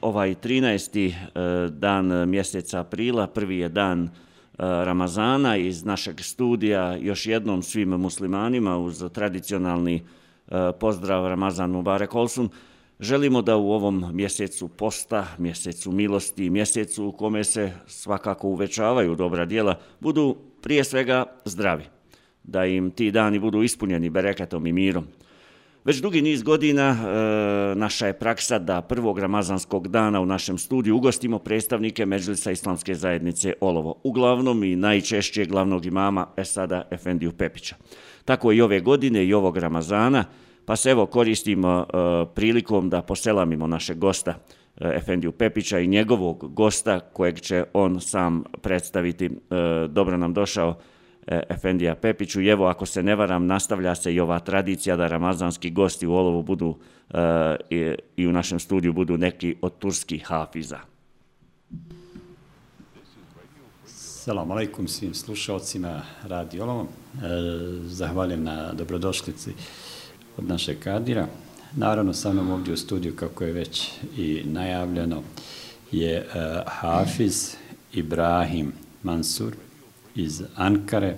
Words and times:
Ovaj 0.00 0.34
13. 0.34 1.08
E, 1.08 1.70
dan 1.70 2.28
mjeseca 2.28 2.80
aprila, 2.80 3.26
prvi 3.26 3.58
je 3.58 3.68
dan 3.68 4.02
e, 4.04 4.08
Ramazana 4.58 5.56
iz 5.56 5.84
našeg 5.84 6.20
studija. 6.20 6.96
Još 6.96 7.26
jednom 7.26 7.62
svim 7.62 7.88
muslimanima 7.88 8.78
uz 8.78 9.04
tradicionalni 9.12 9.94
e, 9.96 10.02
pozdrav 10.80 11.28
Ramazan 11.28 11.70
Mubarek 11.70 12.14
Olsun. 12.14 12.48
Želimo 13.00 13.42
da 13.42 13.56
u 13.56 13.72
ovom 13.72 14.04
mjesecu 14.12 14.68
posta, 14.68 15.26
mjesecu 15.38 15.92
milosti, 15.92 16.50
mjesecu 16.50 17.06
u 17.06 17.12
kome 17.12 17.44
se 17.44 17.72
svakako 17.86 18.48
uvećavaju 18.48 19.14
dobra 19.14 19.44
dijela, 19.44 19.74
budu 20.00 20.36
prije 20.62 20.84
svega 20.84 21.24
zdravi. 21.44 21.84
Da 22.42 22.66
im 22.66 22.90
ti 22.90 23.10
dani 23.10 23.38
budu 23.38 23.62
ispunjeni 23.62 24.10
bereketom 24.10 24.66
i 24.66 24.72
mirom. 24.72 25.06
Već 25.84 25.96
dugi 25.96 26.22
niz 26.22 26.42
godina 26.42 26.82
e, 26.90 27.74
naša 27.74 28.06
je 28.06 28.18
praksa 28.18 28.58
da 28.58 28.82
prvog 28.82 29.18
ramazanskog 29.18 29.88
dana 29.88 30.20
u 30.20 30.26
našem 30.26 30.58
studiju 30.58 30.96
ugostimo 30.96 31.38
predstavnike 31.38 32.06
Međlisa 32.06 32.50
Islamske 32.50 32.94
zajednice 32.94 33.52
Olovo. 33.60 34.00
Uglavnom 34.02 34.64
i 34.64 34.76
najčešće 34.76 35.44
glavnog 35.44 35.86
imama 35.86 36.26
Esada 36.36 36.88
Efendiju 36.90 37.32
Pepića. 37.32 37.76
Tako 38.24 38.52
i 38.52 38.60
ove 38.60 38.80
godine 38.80 39.24
i 39.24 39.34
ovog 39.34 39.56
Ramazana, 39.56 40.24
pa 40.64 40.76
se 40.76 40.90
evo 40.90 41.06
koristimo 41.06 41.86
e, 41.88 41.94
prilikom 42.34 42.90
da 42.90 43.02
poselamimo 43.02 43.66
našeg 43.66 43.98
gosta 43.98 44.30
e, 44.30 44.34
Efendiju 44.96 45.32
Pepića 45.32 45.78
i 45.78 45.86
njegovog 45.86 46.54
gosta 46.54 47.00
kojeg 47.00 47.40
će 47.40 47.64
on 47.72 48.00
sam 48.00 48.44
predstaviti. 48.62 49.24
E, 49.26 49.30
dobro 49.88 50.16
nam 50.16 50.34
došao. 50.34 50.74
E, 51.28 51.42
Efendija 51.48 51.94
Pepiću. 51.94 52.40
I 52.40 52.48
evo, 52.48 52.66
ako 52.66 52.86
se 52.86 53.02
ne 53.02 53.14
varam, 53.14 53.46
nastavlja 53.46 53.94
se 53.94 54.14
i 54.14 54.20
ova 54.20 54.38
tradicija 54.38 54.96
da 54.96 55.08
ramazanski 55.08 55.70
gosti 55.70 56.06
u 56.06 56.14
Olovu 56.14 56.42
budu 56.42 56.76
e, 57.10 57.56
i, 58.16 58.26
u 58.26 58.32
našem 58.32 58.60
studiju 58.60 58.92
budu 58.92 59.16
neki 59.16 59.56
od 59.62 59.78
turskih 59.78 60.26
hafiza. 60.26 60.78
Salam 63.86 64.50
alaikum 64.50 64.88
svim 64.88 65.14
slušalcima 65.14 66.02
Radio 66.24 66.64
Olovo. 66.64 66.82
E, 66.82 66.86
zahvaljujem 67.84 68.44
na 68.44 68.72
dobrodošlici 68.72 69.50
od 70.36 70.48
naše 70.48 70.80
kadira. 70.80 71.26
Naravno, 71.76 72.12
sa 72.12 72.32
mnom 72.32 72.50
ovdje 72.50 72.74
u 72.74 72.76
studiju, 72.76 73.16
kako 73.16 73.44
je 73.44 73.52
već 73.52 73.90
i 74.16 74.42
najavljeno, 74.44 75.22
je 75.92 76.16
e, 76.16 76.24
Hafiz 76.66 77.54
Ibrahim 77.92 78.72
Mansur, 79.02 79.54
iz 80.15 80.43
Ankare, 80.55 81.17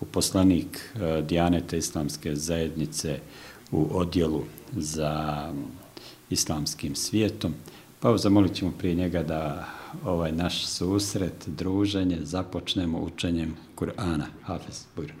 u 0.00 0.04
poslanik 0.04 0.94
e, 0.94 1.22
Dijanete 1.22 1.78
islamske 1.78 2.36
zajednice 2.36 3.18
u 3.72 3.88
odjelu 3.98 4.42
za 4.76 5.52
islamskim 6.30 6.94
svijetom. 6.94 7.54
Pa 8.00 8.16
zamolit 8.16 8.54
ćemo 8.54 8.72
prije 8.78 8.94
njega 8.94 9.22
da 9.22 9.68
ovaj 10.04 10.32
naš 10.32 10.66
susret, 10.66 11.44
druženje, 11.46 12.18
započnemo 12.22 12.98
učenjem 12.98 13.56
Kur'ana. 13.76 14.26
Hafiz, 14.42 14.84
bujro. 14.96 15.14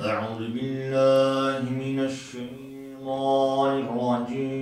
أعوذ 0.00 0.40
بالله 0.54 1.62
من 1.70 1.98
الشيطان 2.10 3.74
الرجيم 3.86 4.59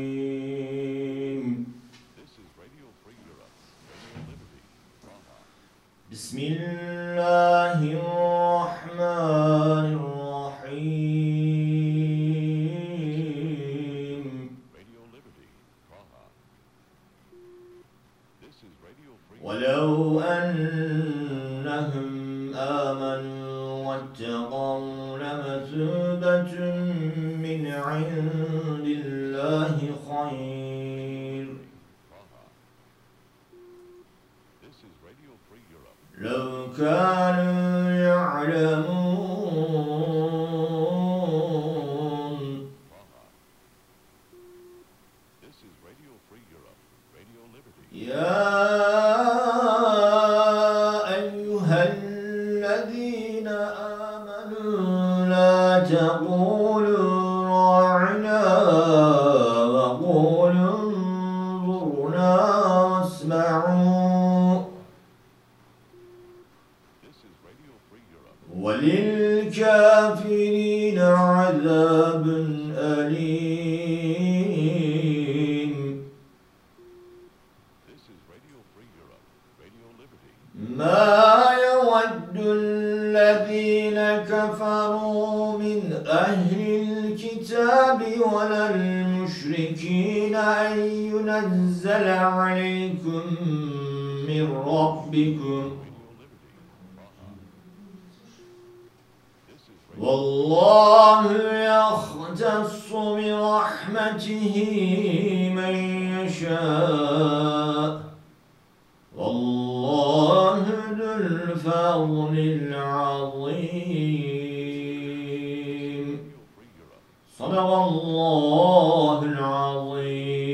الله 118.68 119.18
العظيم 119.32 120.44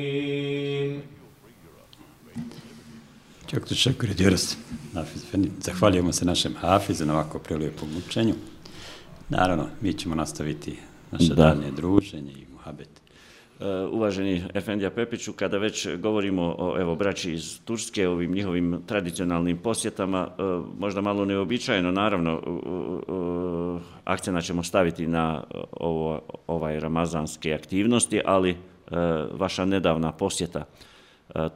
Çok 3.46 3.66
teşekkür 3.68 4.08
ediyoruz. 4.08 4.56
Hafiz 4.94 5.22
Efendi, 5.24 5.50
zahvaljujemo 5.60 6.12
se 6.12 6.26
našem 6.26 6.54
Hafizu 6.54 7.06
na 7.06 7.12
ovako 7.12 7.38
prelijepom 7.38 7.88
učenju. 7.96 8.34
Naravno, 9.28 9.66
mi 9.80 9.92
ćemo 9.92 10.14
nastaviti 10.14 10.78
naše 11.12 11.34
da. 11.34 11.34
dalje 11.34 11.70
druženje 11.70 12.32
i 12.32 12.46
muhabet. 12.52 12.88
Uh, 13.59 13.93
uvaženi 13.93 14.43
Efendija 14.53 14.89
Pepiću, 14.89 15.33
kada 15.33 15.57
već 15.57 15.87
govorimo 15.97 16.55
o 16.57 16.79
evo, 16.79 16.95
braći 16.95 17.33
iz 17.33 17.59
Turske, 17.65 18.07
ovim 18.07 18.31
njihovim 18.31 18.81
tradicionalnim 18.85 19.57
posjetama, 19.57 20.27
eh, 20.29 20.43
možda 20.79 21.01
malo 21.01 21.25
neobičajeno, 21.25 21.91
naravno, 21.91 22.41
akcena 24.03 24.41
ćemo 24.41 24.63
staviti 24.63 25.07
na 25.07 25.43
eh, 25.43 25.57
ovo, 25.71 26.21
ovaj 26.47 26.79
ramazanske 26.79 27.53
aktivnosti, 27.53 28.21
ali 28.25 28.55
vaša 29.31 29.65
nedavna 29.65 30.11
posjeta 30.11 30.65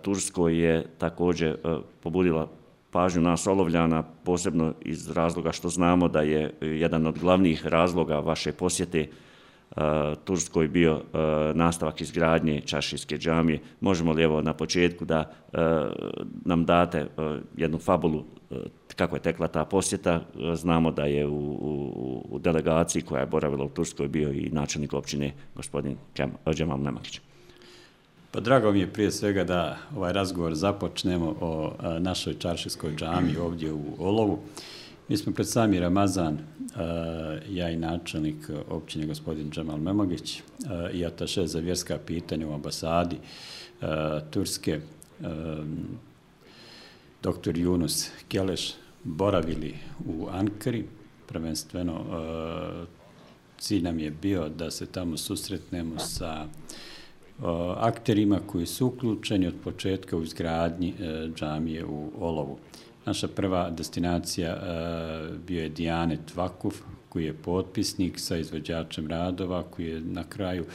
Turskoj 0.01 0.59
je 0.59 0.85
također 0.97 1.57
pobudila 2.03 2.47
pažnju 2.91 3.21
nas 3.21 3.47
olovljana, 3.47 4.03
posebno 4.23 4.73
iz 4.81 5.11
razloga 5.11 5.51
što 5.51 5.69
znamo 5.69 6.07
da 6.07 6.21
je 6.21 6.53
jedan 6.61 7.07
od 7.07 7.19
glavnih 7.19 7.67
razloga 7.67 8.19
vaše 8.19 8.51
posjete 8.51 9.07
E, 9.77 10.15
Turskoj 10.23 10.67
bio 10.67 10.91
e, 10.93 11.17
nastavak 11.53 12.01
izgradnje 12.01 12.61
Čašijske 12.61 13.17
džamije. 13.17 13.59
Možemo 13.81 14.11
li 14.11 14.23
evo 14.23 14.41
na 14.41 14.53
početku 14.53 15.05
da 15.05 15.31
e, 15.53 15.57
nam 16.45 16.65
date 16.65 17.07
jednu 17.57 17.77
fabulu 17.77 18.23
kako 18.95 19.15
je 19.15 19.21
tekla 19.21 19.47
ta 19.47 19.65
posjeta? 19.65 20.21
Znamo 20.53 20.91
da 20.91 21.05
je 21.05 21.27
u, 21.27 21.37
u, 21.37 22.25
u 22.29 22.39
delegaciji 22.39 23.01
koja 23.01 23.19
je 23.19 23.25
boravila 23.25 23.65
u 23.65 23.69
Turskoj 23.69 24.07
bio 24.07 24.31
i 24.31 24.49
načelnik 24.51 24.93
općine 24.93 25.33
gospodin 25.55 25.97
Kem, 26.13 26.31
Džemal 26.53 26.79
Nemakić. 26.81 27.21
Pa 28.31 28.39
drago 28.39 28.71
mi 28.71 28.79
je 28.79 28.93
prije 28.93 29.11
svega 29.11 29.43
da 29.43 29.77
ovaj 29.97 30.13
razgovor 30.13 30.55
započnemo 30.55 31.35
o 31.41 31.73
našoj 31.99 32.33
čaršijskoj 32.33 32.95
džami 32.95 33.37
ovdje 33.37 33.73
u 33.73 33.83
Olovu. 33.99 34.39
Mi 35.09 35.17
smo 35.17 35.33
pred 35.33 35.47
sami 35.47 35.79
Ramazan 35.79 36.33
e, 36.33 36.41
ja 37.49 37.69
i 37.69 37.77
načelnik 37.77 38.49
općine 38.69 39.05
gospodin 39.05 39.51
Džemal 39.51 39.77
Memogić 39.77 40.37
e, 40.37 40.41
i 40.93 41.05
ataše 41.05 41.47
za 41.47 41.59
vjerska 41.59 41.97
pitanja 42.05 42.47
u 42.47 42.53
ambasadi 42.53 43.15
e, 43.15 43.85
Turske, 44.31 44.79
doktor 47.23 47.53
Yunus 47.53 48.09
Keleš, 48.27 48.73
boravili 49.03 49.75
u 50.05 50.27
Ankari, 50.31 50.85
prvenstveno 51.27 52.05
cilj 53.57 53.81
nam 53.81 53.99
je 53.99 54.11
bio 54.11 54.49
da 54.49 54.71
se 54.71 54.85
tamo 54.85 55.17
susretnemo 55.17 55.99
sa 55.99 56.45
akterima 57.77 58.39
koji 58.47 58.65
su 58.65 58.87
uključeni 58.87 59.47
od 59.47 59.55
početka 59.63 60.17
u 60.17 60.23
izgradnji 60.23 60.93
džamije 61.35 61.85
u 61.85 62.11
Olovu. 62.19 62.57
Naša 63.09 63.27
prva 63.27 63.69
destinacija 63.69 64.49
e, 64.49 64.57
bio 65.47 65.63
je 65.63 65.69
Dijanet 65.69 66.35
Vakuf, 66.35 66.75
koji 67.09 67.25
je 67.25 67.33
potpisnik 67.33 68.19
sa 68.19 68.37
izvođačem 68.37 69.07
radova, 69.07 69.63
koji 69.63 69.85
je 69.87 70.01
na 70.01 70.23
kraju 70.23 70.65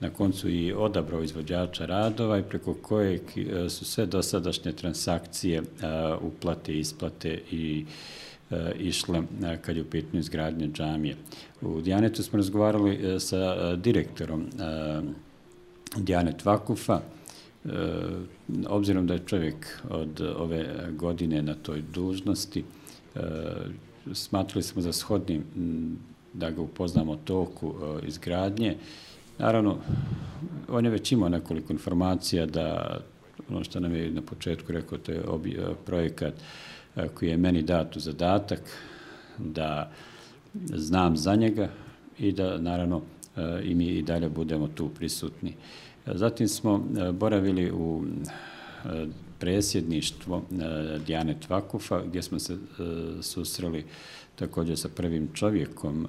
na 0.00 0.10
koncu 0.10 0.48
i 0.48 0.72
odabrao 0.72 1.22
izvođača 1.22 1.86
radova 1.86 2.38
i 2.38 2.42
preko 2.42 2.74
kojeg 2.74 3.20
e, 3.36 3.68
su 3.68 3.84
sve 3.84 4.06
dosadašnje 4.06 4.72
transakcije 4.72 5.58
e, 5.58 5.64
uplate, 6.20 6.78
isplate 6.78 7.40
i 7.50 7.84
išle 8.78 9.22
kad 9.60 9.76
je 9.76 9.82
u 9.82 9.90
pitanju 9.90 10.20
izgradnje 10.20 10.68
džamije. 10.68 11.16
U 11.60 11.80
Dijanetu 11.80 12.22
smo 12.22 12.36
razgovarali 12.36 13.20
sa 13.20 13.76
direktorom 13.76 14.46
Dijanet 15.96 16.44
Vakufa, 16.44 17.00
E, 17.64 17.70
obzirom 18.68 19.06
da 19.06 19.14
je 19.14 19.26
čovjek 19.26 19.82
od 19.90 20.20
ove 20.20 20.90
godine 20.92 21.42
na 21.42 21.54
toj 21.54 21.82
dužnosti, 21.94 22.64
e, 23.14 23.20
smatrali 24.12 24.62
smo 24.62 24.82
za 24.82 24.92
shodnim 24.92 25.44
da 26.32 26.50
ga 26.50 26.60
upoznamo 26.60 27.16
toku 27.16 27.74
e, 27.74 28.06
izgradnje. 28.06 28.76
Naravno, 29.38 29.78
on 30.68 30.84
je 30.84 30.90
već 30.90 31.12
imao 31.12 31.28
nekoliko 31.28 31.72
informacija 31.72 32.46
da 32.46 32.98
ono 33.50 33.64
što 33.64 33.80
nam 33.80 33.94
je 33.94 34.10
na 34.10 34.22
početku 34.22 34.72
rekao, 34.72 34.98
to 34.98 35.12
je 35.12 35.28
obi, 35.28 35.50
e, 35.50 35.74
projekat 35.86 36.34
e, 36.96 37.08
koji 37.08 37.28
je 37.28 37.36
meni 37.36 37.62
dat 37.62 37.96
u 37.96 38.00
zadatak, 38.00 38.60
da 39.38 39.90
znam 40.74 41.16
za 41.16 41.34
njega 41.34 41.68
i 42.18 42.32
da 42.32 42.58
naravno 42.58 43.02
i 43.64 43.74
mi 43.74 43.86
i 43.86 44.02
dalje 44.02 44.28
budemo 44.28 44.68
tu 44.68 44.88
prisutni. 44.88 45.54
Zatim 46.06 46.48
smo 46.48 46.86
e, 46.98 47.12
boravili 47.12 47.72
u 47.72 48.04
e, 48.84 49.06
presjedništvo 49.38 50.42
e, 50.50 50.98
Dijane 51.06 51.40
Tvakufa, 51.40 52.02
gdje 52.06 52.22
smo 52.22 52.38
se 52.38 52.56
susreli 53.22 53.84
također 54.36 54.78
sa 54.78 54.88
prvim 54.88 55.28
čovjekom 55.34 56.08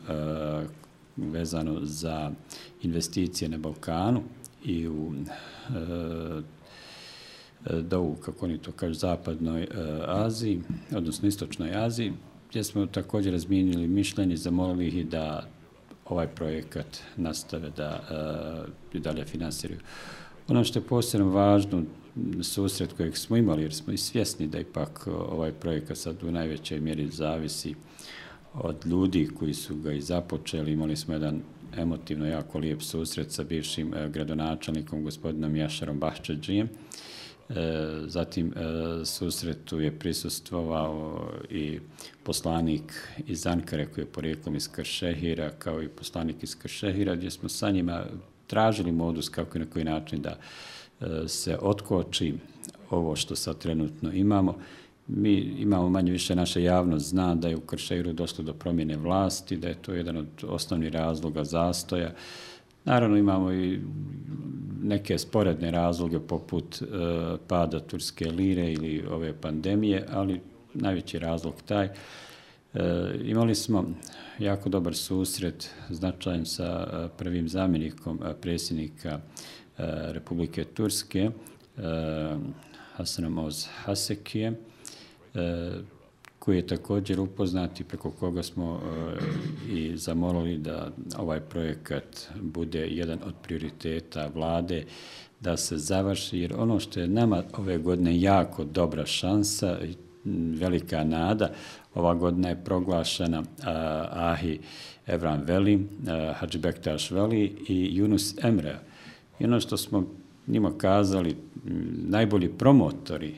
vezano 1.17 1.79
za 1.81 2.31
investicije 2.83 3.49
na 3.49 3.57
Balkanu 3.57 4.23
i 4.63 4.87
u 4.87 5.13
dovu, 7.81 8.15
kako 8.15 8.45
oni 8.45 8.57
to 8.57 8.71
kažu, 8.71 8.93
zapadnoj 8.93 9.67
Aziji, 10.07 10.61
odnosno 10.95 11.27
istočnoj 11.27 11.75
Aziji, 11.75 12.13
gdje 12.49 12.63
smo 12.63 12.85
također 12.85 13.33
razmijenili 13.33 13.87
mišljenje, 13.87 14.37
zamolili 14.37 14.87
ih 14.87 15.07
da 15.07 15.47
ovaj 16.05 16.27
projekat 16.27 16.97
nastave 17.17 17.69
da 17.77 18.01
eh, 18.93 18.97
i 18.97 18.99
dalje 18.99 19.25
finansiraju. 19.25 19.79
Ono 20.47 20.63
što 20.63 20.79
je 20.79 20.87
posebno 20.87 21.29
važno, 21.29 21.83
susret 22.41 22.93
kojeg 22.93 23.17
smo 23.17 23.37
imali, 23.37 23.61
jer 23.61 23.73
smo 23.73 23.93
i 23.93 23.97
svjesni 23.97 24.47
da 24.47 24.59
ipak 24.59 25.03
eh, 25.07 25.11
ovaj 25.11 25.51
projekat 25.51 25.97
sad 25.97 26.23
u 26.23 26.31
najvećoj 26.31 26.79
mjeri 26.79 27.07
zavisi 27.07 27.75
od 28.53 28.85
ljudi 28.85 29.29
koji 29.39 29.53
su 29.53 29.75
ga 29.75 29.91
i 29.91 30.01
započeli. 30.01 30.71
Imali 30.71 30.95
smo 30.95 31.13
jedan 31.13 31.41
emotivno 31.77 32.27
jako 32.27 32.59
lijep 32.59 32.81
susret 32.81 33.31
sa 33.31 33.43
bivšim 33.43 33.93
eh, 33.93 34.09
gradonačelnikom, 34.09 35.03
gospodinom 35.03 35.55
Jašarom 35.55 35.99
Bahčeđijem, 35.99 36.69
E, 37.49 37.55
zatim 38.07 38.53
e, 38.55 39.05
susretu 39.05 39.79
je 39.79 39.99
prisustvovao 39.99 41.29
i 41.49 41.79
poslanik 42.23 43.09
iz 43.27 43.47
Ankare 43.47 43.85
koji 43.85 44.03
je 44.03 44.11
porijeklom 44.11 44.55
iz 44.55 44.71
Kršehira 44.71 45.49
kao 45.49 45.83
i 45.83 45.87
poslanik 45.87 46.43
iz 46.43 46.55
Kršehira 46.55 47.15
gdje 47.15 47.31
smo 47.31 47.49
sa 47.49 47.71
njima 47.71 48.05
tražili 48.47 48.91
modus 48.91 49.29
kako 49.29 49.57
i 49.57 49.61
na 49.61 49.65
koji 49.65 49.85
način 49.85 50.21
da 50.21 50.37
e, 51.01 51.27
se 51.27 51.57
otkoči 51.61 52.33
ovo 52.89 53.15
što 53.15 53.35
sad 53.35 53.57
trenutno 53.57 54.11
imamo. 54.13 54.57
Mi 55.07 55.33
imamo 55.37 55.89
manje 55.89 56.11
više 56.11 56.35
naše 56.35 56.63
javnost 56.63 57.09
zna 57.09 57.35
da 57.35 57.47
je 57.47 57.55
u 57.55 57.61
Kršehiru 57.61 58.13
došlo 58.13 58.43
do 58.43 58.53
promjene 58.53 58.97
vlasti, 58.97 59.57
da 59.57 59.67
je 59.67 59.81
to 59.81 59.93
jedan 59.93 60.17
od 60.17 60.27
osnovnih 60.47 60.93
razloga 60.93 61.43
zastoja. 61.43 62.11
Naravno 62.85 63.17
imamo 63.17 63.53
i 63.53 63.79
neke 64.81 65.17
sporedne 65.17 65.71
razloge 65.71 66.19
poput 66.19 66.81
e, 66.81 66.85
pada 67.47 67.79
turske 67.79 68.25
lire 68.25 68.71
ili 68.71 69.05
ove 69.11 69.33
pandemije, 69.41 70.05
ali 70.11 70.41
najveći 70.73 71.19
razlog 71.19 71.53
taj. 71.65 71.85
E, 71.85 71.91
imali 73.23 73.55
smo 73.55 73.85
jako 74.39 74.69
dobar 74.69 74.95
susret 74.95 75.69
značajan 75.89 76.45
sa 76.45 76.63
e, 76.63 77.07
prvim 77.17 77.49
zamjenikom 77.49 78.19
e, 78.23 78.33
predsjednika 78.41 79.09
e, 79.09 79.19
Republike 80.13 80.63
Turske, 80.63 81.19
e, 81.19 81.31
Hasanom 82.93 83.37
Oz 83.37 83.65
Hasekije, 83.83 84.53
e, 85.33 85.71
koji 86.45 86.57
je 86.57 86.67
također 86.67 87.19
upoznati 87.19 87.83
preko 87.83 88.11
koga 88.11 88.43
smo 88.43 88.79
e, 88.79 89.73
i 89.73 89.97
zamolili 89.97 90.57
da 90.57 90.91
ovaj 91.17 91.39
projekat 91.39 92.29
bude 92.41 92.87
jedan 92.87 93.19
od 93.25 93.33
prioriteta 93.43 94.29
vlade 94.35 94.85
da 95.39 95.57
se 95.57 95.77
završi, 95.77 96.39
jer 96.39 96.53
ono 96.57 96.79
što 96.79 96.99
je 96.99 97.07
nama 97.07 97.43
ove 97.57 97.77
godine 97.77 98.21
jako 98.21 98.63
dobra 98.63 99.05
šansa 99.05 99.77
i 99.83 99.95
velika 100.59 101.03
nada, 101.03 101.49
ova 101.95 102.13
godina 102.13 102.49
je 102.49 102.63
proglašena 102.63 103.43
Ahi 104.11 104.59
Evran 105.07 105.41
Veli, 105.41 105.87
Hadži 106.35 106.59
Veli 107.11 107.55
i 107.67 108.01
Yunus 108.01 108.47
Emre. 108.47 108.79
I 109.39 109.45
ono 109.45 109.59
što 109.59 109.77
smo 109.77 110.07
njima 110.47 110.77
kazali, 110.77 111.35
najbolji 112.07 112.49
promotori 112.49 113.29
e, 113.29 113.33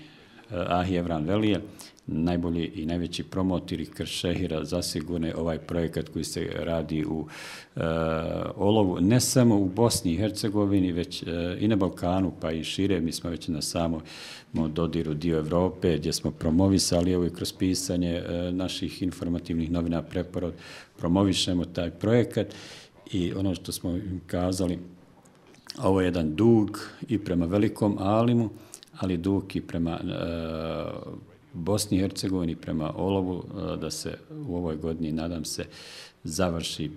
Ahi 0.67 0.95
Evran 0.95 1.25
Velije, 1.25 1.61
najbolji 2.07 2.71
i 2.75 2.85
najveći 2.85 3.23
promotori 3.23 3.85
Kršehira 3.85 4.63
zasigurno 4.63 5.31
ovaj 5.37 5.57
projekat 5.57 6.09
koji 6.09 6.23
se 6.23 6.49
radi 6.59 7.05
u 7.05 7.27
e, 7.75 7.81
Olovu, 8.55 9.01
ne 9.01 9.19
samo 9.19 9.59
u 9.59 9.65
Bosni 9.65 10.11
i 10.13 10.17
Hercegovini, 10.17 10.91
već 10.91 11.23
e, 11.23 11.57
i 11.59 11.67
na 11.67 11.75
Balkanu, 11.75 12.31
pa 12.41 12.51
i 12.51 12.63
šire. 12.63 13.01
Mi 13.01 13.11
smo 13.11 13.29
već 13.29 13.47
na 13.47 13.61
samo 13.61 14.01
dodiru 14.53 15.13
dio 15.13 15.37
Evrope, 15.37 15.97
gdje 15.97 16.13
smo 16.13 16.31
promovisali 16.31 17.15
ovo 17.15 17.25
i 17.25 17.33
kroz 17.33 17.53
pisanje 17.53 18.11
e, 18.11 18.51
naših 18.51 19.01
informativnih 19.01 19.71
novina 19.71 20.01
preporod, 20.01 20.53
promovišemo 20.97 21.65
taj 21.65 21.91
projekat 21.91 22.47
i 23.11 23.33
ono 23.33 23.55
što 23.55 23.71
smo 23.71 23.89
im 23.89 24.21
kazali, 24.27 24.79
ovo 25.83 26.01
je 26.01 26.05
jedan 26.05 26.35
dug 26.35 26.79
i 27.09 27.17
prema 27.17 27.45
velikom 27.45 27.97
alimu, 27.99 28.49
ali 28.99 29.17
dug 29.17 29.55
i 29.55 29.61
prema 29.61 29.91
e, 29.91 30.07
Bosni 31.57 31.97
i 31.97 31.99
Hercegovini 31.99 32.55
prema 32.55 32.93
Olovu 32.95 33.43
e, 33.43 33.77
da 33.77 33.91
se 33.91 34.17
u 34.47 34.55
ovoj 34.55 34.75
godini, 34.75 35.11
nadam 35.11 35.45
se, 35.45 35.65
završi 36.23 36.85
e, 36.85 36.89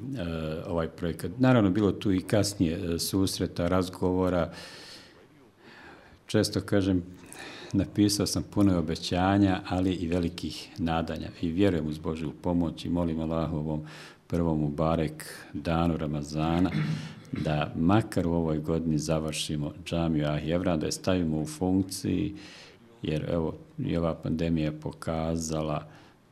ovaj 0.67 0.89
projekat. 0.89 1.31
Naravno, 1.39 1.71
bilo 1.71 1.93
tu 1.93 2.13
i 2.13 2.21
kasnije 2.21 2.95
e, 2.95 2.99
susreta, 2.99 3.69
razgovora. 3.69 4.53
Često 6.27 6.61
kažem, 6.61 7.03
napisao 7.73 8.27
sam 8.27 8.43
puno 8.43 8.79
obećanja, 8.79 9.61
ali 9.69 9.93
i 9.93 10.09
velikih 10.09 10.69
nadanja. 10.79 11.29
I 11.41 11.49
vjerujem 11.49 11.87
uz 11.87 11.99
Božju 11.99 12.33
pomoć 12.43 12.85
i 12.85 12.89
molim 12.89 13.21
Allah 13.21 13.53
ovom 13.53 13.83
prvom 14.27 14.65
u 14.65 14.69
Barek 14.69 15.25
danu 15.53 15.97
Ramazana 15.97 16.71
da 17.33 17.73
makar 17.77 18.27
u 18.27 18.33
ovoj 18.33 18.59
godini 18.59 18.99
završimo 18.99 19.73
džamiju 19.85 20.27
Ahjevra, 20.27 20.77
da 20.77 20.87
je 20.87 20.93
stavimo 20.93 21.41
u 21.41 21.47
funkciji 21.47 22.35
jer 23.03 23.31
evo 23.31 23.55
i 23.79 23.97
ova 23.97 24.15
pandemija 24.15 24.73
pokazala 24.73 25.87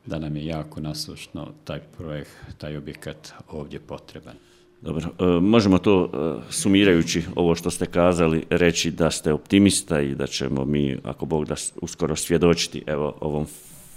da 0.05 0.19
nam 0.19 0.35
je 0.35 0.45
jako 0.45 0.81
naslušno 0.81 1.47
taj 1.63 1.79
projekt, 1.97 2.31
taj 2.57 2.77
objekat 2.77 3.33
ovdje 3.51 3.79
potreban. 3.79 4.35
Dobro, 4.81 5.09
e, 5.19 5.39
možemo 5.41 5.77
to 5.77 6.05
e, 6.05 6.41
sumirajući 6.51 7.23
ovo 7.35 7.55
što 7.55 7.71
ste 7.71 7.85
kazali 7.85 8.45
reći 8.49 8.91
da 8.91 9.11
ste 9.11 9.33
optimista 9.33 10.01
i 10.01 10.15
da 10.15 10.27
ćemo 10.27 10.65
mi, 10.65 10.97
ako 11.03 11.25
Bog 11.25 11.45
da 11.45 11.55
uskoro 11.81 12.15
svjedočiti 12.15 12.83
evo 12.87 13.15
ovom 13.21 13.45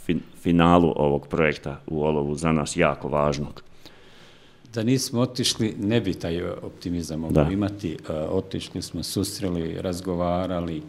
fin, 0.05 0.21
finalu 0.41 0.93
ovog 0.97 1.29
projekta 1.29 1.81
u 1.87 2.03
Olovu 2.03 2.35
za 2.35 2.53
nas 2.53 2.77
jako 2.77 3.09
važnog. 3.09 3.63
Da 4.75 4.83
nismo 4.83 5.21
otišli, 5.21 5.75
ne 5.79 6.01
bi 6.01 6.15
taj 6.15 6.43
optimizam 6.43 7.21
mogli 7.21 7.53
imati. 7.53 7.93
E, 8.09 8.13
otišli 8.13 8.83
smo, 8.83 9.03
susreli, 9.03 9.83
razgovarali, 9.83 10.83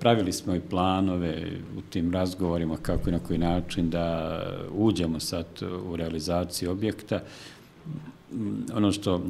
pravili 0.00 0.32
smo 0.32 0.54
i 0.54 0.60
planove 0.60 1.50
u 1.78 1.80
tim 1.90 2.12
razgovorima 2.12 2.76
kako 2.76 3.08
i 3.08 3.12
na 3.12 3.18
koji 3.18 3.38
način 3.38 3.90
da 3.90 4.38
uđemo 4.72 5.20
sad 5.20 5.46
u 5.86 5.96
realizaciju 5.96 6.70
objekta. 6.70 7.20
Ono 8.74 8.92
što, 8.92 9.22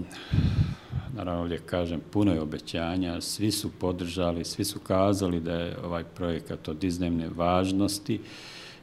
naravno 1.17 1.43
ovdje 1.43 1.59
kažem, 1.59 2.01
puno 2.11 2.33
je 2.33 2.41
obećanja, 2.41 3.21
svi 3.21 3.51
su 3.51 3.71
podržali, 3.81 4.45
svi 4.45 4.65
su 4.65 4.79
kazali 4.79 5.41
da 5.41 5.53
je 5.53 5.77
ovaj 5.85 6.05
projekat 6.05 6.69
od 6.69 6.85
iznevne 6.85 7.29
važnosti, 7.37 8.21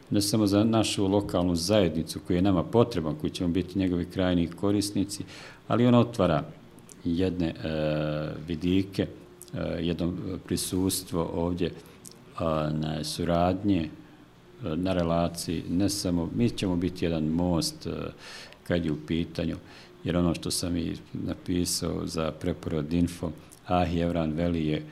ne 0.09 0.21
samo 0.21 0.47
za 0.47 0.63
našu 0.63 1.07
lokalnu 1.07 1.55
zajednicu 1.55 2.19
koji 2.27 2.37
je 2.37 2.41
nama 2.41 2.63
potreban, 2.63 3.15
koji 3.15 3.31
ćemo 3.31 3.49
biti 3.49 3.79
njegovi 3.79 4.05
krajni 4.05 4.47
korisnici, 4.47 5.23
ali 5.67 5.85
on 5.85 5.95
otvara 5.95 6.43
jedne 7.03 7.47
e, 7.47 7.53
vidike, 8.47 9.03
e, 9.03 9.24
Eh, 9.57 9.85
jedno 9.85 10.13
prisustvo 10.45 11.29
ovdje 11.33 11.71
na 12.71 13.03
suradnje, 13.03 13.81
eh, 13.83 14.75
na 14.75 14.93
relaciji, 14.93 15.63
ne 15.69 15.89
samo, 15.89 16.29
mi 16.35 16.49
ćemo 16.49 16.75
biti 16.75 17.05
jedan 17.05 17.23
most 17.23 17.87
eh, 17.87 17.91
kad 18.67 18.85
je 18.85 18.91
u 18.91 18.97
pitanju, 19.07 19.55
jer 20.03 20.17
ono 20.17 20.35
što 20.35 20.51
sam 20.51 20.77
i 20.77 20.95
napisao 21.13 22.07
za 22.07 22.31
preporod 22.31 22.93
info, 22.93 23.31
Ah 23.67 23.97
Evran 23.97 24.31
Veli 24.31 24.67
je 24.67 24.85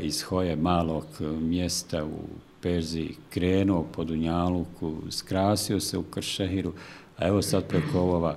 iz 0.00 0.22
hoje 0.22 0.56
malog 0.56 1.04
mjesta 1.40 2.04
u 2.04 2.18
Perziji 2.60 3.14
krenuo 3.30 3.86
po 3.92 4.04
Dunjaluku, 4.04 4.96
skrasio 5.10 5.80
se 5.80 5.98
u 5.98 6.02
Kršehiru, 6.02 6.72
a 7.16 7.26
evo 7.26 7.42
sad 7.42 7.68
preko 7.68 8.00
ovova 8.00 8.36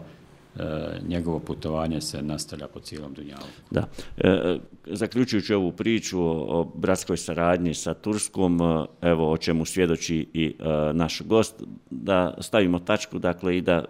njegovo 1.08 1.40
putovanje 1.40 2.02
se 2.02 2.22
nastavlja 2.22 2.68
po 2.68 2.80
cijelom 2.80 3.14
Dunjalu. 3.14 3.46
Da. 3.72 3.88
E, 4.18 4.60
zaključujući 4.86 5.54
ovu 5.54 5.72
priču 5.72 6.22
o, 6.22 6.60
o 6.60 6.64
bratskoj 6.76 7.18
saradnji 7.18 7.74
sa 7.74 7.94
Turskom, 7.94 8.62
e, 8.62 8.86
evo 9.02 9.32
o 9.32 9.38
čemu 9.38 9.66
svjedoči 9.66 10.28
i 10.34 10.56
e, 10.60 10.94
naš 10.94 11.22
gost, 11.22 11.64
da 11.90 12.38
stavimo 12.42 12.80
tačku, 12.80 13.20
dakle, 13.20 13.58
i 13.58 13.62
da, 13.62 13.74
e, 13.74 13.86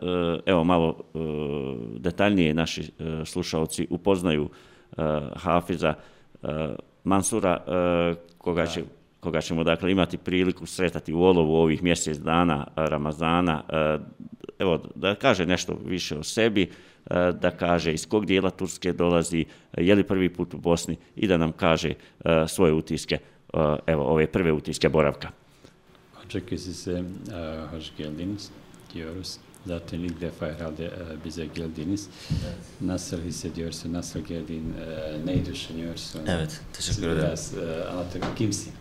evo, 0.46 0.64
malo 0.64 0.96
e, 1.00 1.18
detaljnije 2.00 2.54
naši 2.54 2.82
e, 2.82 3.26
slušalci 3.26 3.88
upoznaju 3.90 4.50
e, 4.98 5.02
Hafiza 5.36 5.94
e, 6.44 6.48
Mansura, 7.04 7.64
e, 7.68 8.16
koga 8.38 8.66
će 8.66 8.84
koga 9.26 9.42
ćemo 9.42 9.64
dakle 9.64 9.92
imati 9.92 10.18
priliku 10.18 10.66
sretati 10.66 11.14
u 11.14 11.22
olovu 11.22 11.56
ovih 11.56 11.84
mjesec 11.84 12.18
dana 12.18 12.68
Ramazana, 12.76 13.64
evo, 14.60 14.80
da 14.96 15.16
kaže 15.16 15.46
nešto 15.46 15.78
više 15.86 16.18
o 16.18 16.24
sebi, 16.24 16.70
da 17.42 17.52
kaže 17.60 17.94
iz 17.94 18.08
kog 18.08 18.26
dijela 18.26 18.50
Turske 18.50 18.94
dolazi, 18.94 19.46
je 19.78 19.96
li 19.96 20.04
prvi 20.04 20.30
put 20.30 20.54
u 20.54 20.58
Bosni 20.58 20.98
i 21.16 21.28
da 21.28 21.38
nam 21.38 21.52
kaže 21.52 21.94
svoje 22.48 22.74
utiske, 22.74 23.18
evo, 23.88 24.04
ove 24.04 24.28
prve 24.28 24.52
utiske 24.52 24.90
boravka. 24.90 25.30
Očekuje 26.26 26.58
si 26.58 26.74
se 26.74 26.94
uh, 26.94 27.72
hoş 27.72 27.92
geldiniz 27.98 28.50
diyoruz. 28.94 29.38
Zaten 29.66 30.04
ilk 30.04 30.22
defa 30.22 30.46
herhalde 30.46 30.88
uh, 30.88 31.24
bize 31.24 31.46
geldiniz. 31.46 32.10
Evet. 32.30 32.58
Nasıl 32.82 33.22
hissediyorsun, 33.22 33.94
nasıl 33.94 34.20
geldin, 34.20 34.74
uh, 34.74 35.26
ne 35.26 35.46
düşünüyorsun? 35.46 36.22
Evet, 36.28 36.62
teşekkür 36.74 37.08
ederim. 37.08 37.18
Biraz 37.18 37.54
uh, 37.54 37.92
anlatabilir 37.92 38.36
kimsin? 38.36 38.74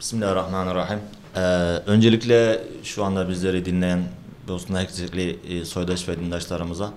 Bismillahirrahmanirrahim. 0.00 0.98
Ee, 1.36 1.40
öncelikle 1.86 2.64
şu 2.82 3.04
anda 3.04 3.28
bizleri 3.28 3.64
dinleyen 3.64 4.04
dostum 4.48 4.76
herkesli 4.76 5.38
e, 5.48 5.64
soydaş 5.64 6.08
ve 6.08 6.20
dindaşlarımıza 6.20 6.92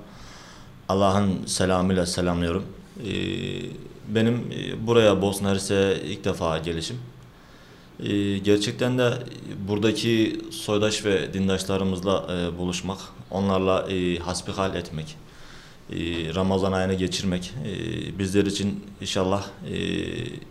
Allah'ın 0.89 1.45
selamıyla 1.45 2.05
selamlıyorum. 2.05 2.65
Ee, 2.99 3.05
benim 4.07 4.35
e, 4.35 4.87
buraya 4.87 5.21
Bosna 5.21 5.49
Hersek'e 5.49 6.01
ilk 6.05 6.25
defa 6.25 6.57
gelişim. 6.57 6.97
Ee, 7.99 8.37
gerçekten 8.37 8.97
de 8.97 9.13
buradaki 9.67 10.41
soydaş 10.51 11.05
ve 11.05 11.33
dindaşlarımızla 11.33 12.27
e, 12.31 12.57
buluşmak, 12.57 12.99
onlarla 13.31 13.91
e, 13.91 14.19
hasbihal 14.19 14.75
etmek, 14.75 15.15
e, 15.89 15.95
Ramazan 16.35 16.71
ayını 16.71 16.93
geçirmek 16.93 17.53
e, 17.65 18.19
bizler 18.19 18.45
için 18.45 18.85
inşallah 19.01 19.43
e, 19.71 19.77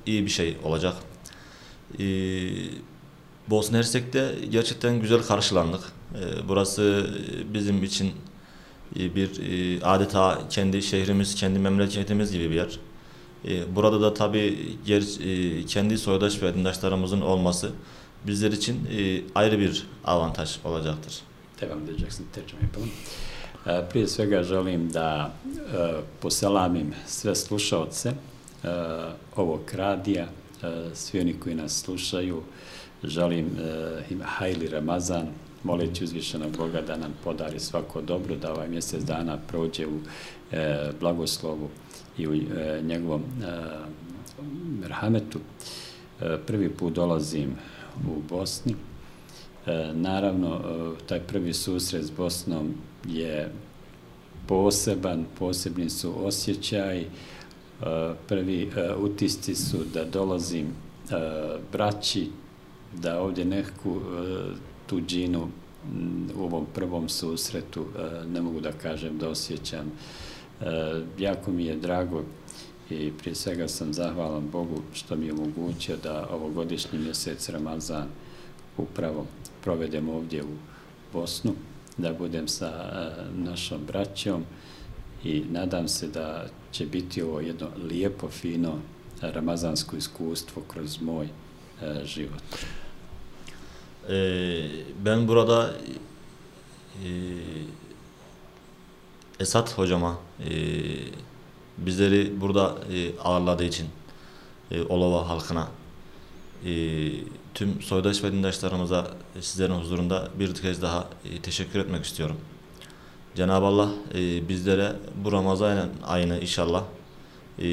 iyi 0.07 0.25
bir 0.25 0.31
şey 0.31 0.57
olacak. 0.65 0.95
E, 1.99 2.05
Bosna 3.51 3.79
Hersek'te 3.79 4.35
gerçekten 4.51 5.01
güzel 5.01 5.23
karşılandık. 5.23 5.81
E, 6.15 6.49
burası 6.49 7.07
bizim 7.55 7.85
için 7.85 8.13
e, 8.99 9.15
bir 9.15 9.31
e, 9.41 9.85
adeta 9.85 10.43
kendi 10.51 10.83
şehrimiz, 10.83 11.35
kendi 11.35 11.59
memleketimiz 11.59 12.33
gibi 12.33 12.51
bir 12.51 12.55
yer. 12.55 12.79
E, 13.49 13.77
burada 13.77 14.01
da 14.01 14.15
tabii 14.15 14.77
ger, 14.87 15.03
e, 15.03 15.67
kendi 15.67 15.99
soydaş 15.99 16.43
ve 16.43 16.55
dindaşlarımızın 16.55 17.21
olması 17.21 17.71
bizler 18.27 18.53
için 18.53 18.89
e, 18.99 19.21
ayrı 19.35 19.59
bir 19.59 19.87
avantaj 20.05 20.59
olacaktır. 20.65 21.21
Devam 21.61 21.85
edeceksin, 21.85 22.27
tercüme 22.33 22.63
yapalım. 22.63 22.91
Prije 23.91 24.07
svega 24.07 24.43
želim 24.43 24.95
da 24.95 25.33
poselamim 26.21 26.95
sve 27.07 27.35
slušalce 27.35 28.13
ovog 29.37 29.75
radija, 29.79 30.29
E, 30.63 30.95
svi 30.95 31.21
oni 31.21 31.35
koji 31.41 31.55
nas 31.55 31.83
slušaju, 31.83 32.43
želim 33.05 33.47
e, 33.47 34.03
im 34.11 34.21
hajli 34.25 34.69
Ramazan, 34.69 35.27
moleći 35.65 36.05
uzvišenog 36.05 36.57
Boga 36.57 36.81
da 36.81 36.97
nam 36.97 37.15
podari 37.25 37.61
svako 37.61 38.03
dobro, 38.03 38.37
da 38.37 38.53
ovaj 38.53 38.69
mjesec 38.69 39.03
dana 39.03 39.39
prođe 39.49 39.87
u 39.87 39.99
e, 40.53 40.91
blagoslovu 41.01 41.69
i 42.19 42.29
u 42.29 42.35
njegovom 42.83 43.23
merhametu. 44.81 45.39
Prvi 46.47 46.69
put 46.69 46.93
dolazim 46.93 47.51
u 48.09 48.23
Bosni. 48.29 48.75
Naravno, 49.93 50.61
taj 51.07 51.21
prvi 51.21 51.53
susret 51.53 52.05
s 52.05 52.11
Bosnom 52.11 52.75
je 53.09 53.53
poseban, 54.47 55.25
posebni 55.39 55.91
su 55.91 56.27
osjećaj, 56.27 57.07
prvi 58.29 58.71
e, 58.77 58.95
utisci 58.95 59.55
su 59.55 59.79
da 59.95 60.05
dolazim 60.05 60.67
e, 60.67 60.73
braći, 61.73 62.29
da 62.93 63.21
ovdje 63.21 63.45
neku 63.45 63.91
e, 63.91 64.01
tuđinu 64.87 65.49
u 66.37 66.43
ovom 66.43 66.67
prvom 66.75 67.09
susretu 67.09 67.87
ne 68.29 68.41
mogu 68.41 68.61
da 68.61 68.73
kažem 68.73 69.19
da 69.19 69.29
osjećam. 69.29 69.93
Jako 71.19 71.53
mi 71.53 71.65
je 71.65 71.77
drago 71.77 72.23
i 72.91 73.13
prije 73.19 73.35
svega 73.35 73.69
sam 73.69 73.93
zahvalan 73.93 74.49
Bogu 74.53 74.83
što 74.95 75.17
mi 75.17 75.27
je 75.27 75.33
omogućio 75.33 75.97
da 76.03 76.29
ovogodišnji 76.31 76.99
mjesec 76.99 77.49
Ramazan 77.49 78.07
upravo 78.79 79.27
provedem 79.63 80.09
ovdje 80.09 80.43
u 80.43 80.55
Bosnu, 81.13 81.53
da 81.99 82.13
budem 82.13 82.49
sa 82.49 82.73
našom 83.37 83.81
braćom 83.87 84.45
i 85.25 85.45
nadam 85.51 85.89
se 85.89 86.09
da 86.09 86.47
će 86.73 86.87
biti 86.87 87.23
ovo 87.23 87.41
jedno 87.41 87.69
lijepo, 87.91 88.29
fino 88.29 88.79
ramazansko 89.23 89.97
iskustvo 89.97 90.63
kroz 90.69 91.01
moj 91.01 91.29
e, 91.83 92.07
život. 92.07 92.43
E, 94.09 94.85
ben 95.05 95.27
burada 95.27 95.75
e, 97.05 97.39
Esat 99.41 99.71
hocama 99.71 100.17
e, 100.41 100.53
bizleri 101.79 102.41
burada 102.41 102.79
e, 102.93 103.19
ağırladığı 103.19 103.65
için 103.65 103.87
e, 104.71 104.83
Olova 104.83 105.29
halkına 105.29 105.69
e, 106.67 106.73
tüm 107.55 107.83
soydaş 107.83 108.25
ve 108.25 108.33
dindaşlarımıza 108.33 109.11
sizlerin 109.41 109.75
huzurunda 109.75 110.29
bir 110.39 110.55
kez 110.55 110.83
daha 110.83 111.09
e, 111.25 111.41
teşekkür 111.41 111.79
etmek 111.79 112.05
istiyorum. 112.05 112.37
Cenab-ı 113.35 113.67
Allah 113.67 113.91
e, 114.15 114.49
bizlere 114.49 114.93
bu 115.25 115.33
Ramazan 115.33 115.89
ayını 116.05 116.41
inşallah 116.41 116.85
e, 117.59 117.65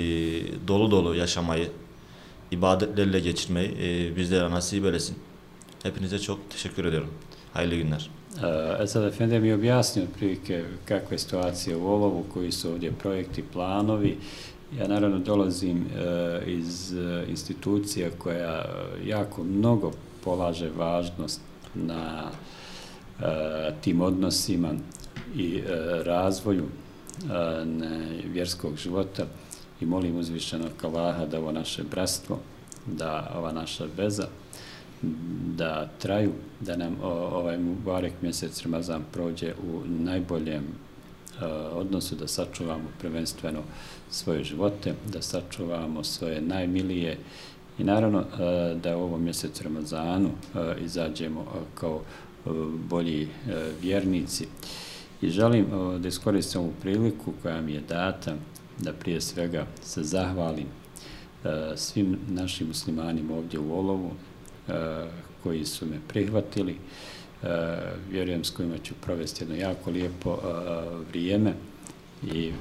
dolu 0.68 0.92
dolu 0.92 1.16
yaşamayı, 1.16 1.70
ibadetlerle 2.52 3.20
geçirmeyi 3.20 3.78
e, 3.82 4.16
bizlere 4.16 4.52
nasip 4.52 4.86
eylesin. 4.86 5.18
Hepinize 5.84 6.20
çok 6.20 6.50
teşekkür 6.50 6.86
ediyorum. 6.86 7.10
Hayırlı 7.54 7.76
günler. 7.76 8.10
E, 8.44 8.84
e 8.84 8.88
Sad 8.88 9.04
Efendi 9.04 9.40
mi 9.40 9.56
objasnio 9.56 10.04
otprilike 10.04 10.64
kakva 10.86 11.18
situacije 11.18 11.20
situacija 11.20 11.78
u 11.78 11.88
Olovu, 11.88 12.26
koji 12.34 12.52
su 12.52 12.70
ovdje 12.70 12.92
projekti, 12.92 13.44
planovi. 13.54 14.18
Ja 14.80 14.88
naravno 14.88 15.20
dolazim 15.20 15.88
e, 15.98 16.52
iz 16.52 16.94
e, 16.94 17.26
institucija 17.30 18.10
koja 18.18 18.66
jako 19.06 19.44
mnogo 19.44 19.92
polaže 20.24 20.70
važnost 20.78 21.42
na 21.76 22.32
e, 23.22 23.74
tim 23.82 24.02
odnosima 24.02 24.74
i 25.36 25.58
e, 25.58 25.64
razvoju 26.04 26.64
e, 26.64 26.68
vjerskog 28.26 28.78
života 28.78 29.26
i 29.82 29.86
molim 29.86 30.18
uzvišenog 30.18 30.72
Allaha 30.84 31.26
da 31.26 31.40
ovo 31.40 31.52
naše 31.52 31.84
bratstvo, 31.84 32.40
da 32.86 33.34
ova 33.38 33.52
naša 33.52 33.86
veza 33.98 34.28
da 35.56 35.90
traju, 36.00 36.32
da 36.60 36.76
nam 36.78 36.98
ovaj 37.04 37.58
Mubarek 37.58 38.14
mjesec 38.22 38.62
Ramazan 38.62 39.04
prođe 39.14 39.54
u 39.54 39.82
najboljem 39.86 40.64
e, 40.64 41.46
odnosu, 41.74 42.16
da 42.16 42.28
sačuvamo 42.28 42.90
prvenstveno 43.02 43.60
svoje 44.12 44.44
živote, 44.44 44.94
da 45.14 45.22
sačuvamo 45.22 46.04
svoje 46.04 46.42
najmilije 46.42 47.18
i 47.78 47.84
naravno 47.84 48.24
da 48.84 48.98
u 48.98 49.02
ovom 49.02 49.24
mjesecu 49.24 49.64
Ramazanu 49.64 50.30
izađemo 50.86 51.46
kao 51.76 52.02
bolji 52.90 53.28
vjernici 53.82 54.48
i 55.22 55.30
želim 55.30 55.66
da 56.00 56.08
iskoristim 56.08 56.62
ovu 56.62 56.74
priliku 56.82 57.34
koja 57.42 57.62
mi 57.62 57.74
je 57.74 57.82
data 57.82 58.36
da 58.78 58.94
prije 58.94 59.22
svega 59.22 59.66
se 59.84 60.04
zahvalim 60.04 60.68
e, 61.44 61.74
svim 61.76 62.18
našim 62.30 62.68
muslimanima 62.68 63.36
ovdje 63.36 63.60
u 63.60 63.80
Olovu 63.80 64.12
e, 64.68 64.74
koji 65.44 65.66
su 65.66 65.86
me 65.86 66.00
prihvatili 66.08 66.72
e, 66.72 67.48
vjerujem 68.12 68.44
s 68.44 68.50
kojima 68.50 68.78
ću 68.78 68.94
provesti 69.02 69.44
jedno 69.44 69.56
jako 69.56 69.92
lijepo 69.92 70.40
vrijeme 71.10 71.54
i 72.34 72.52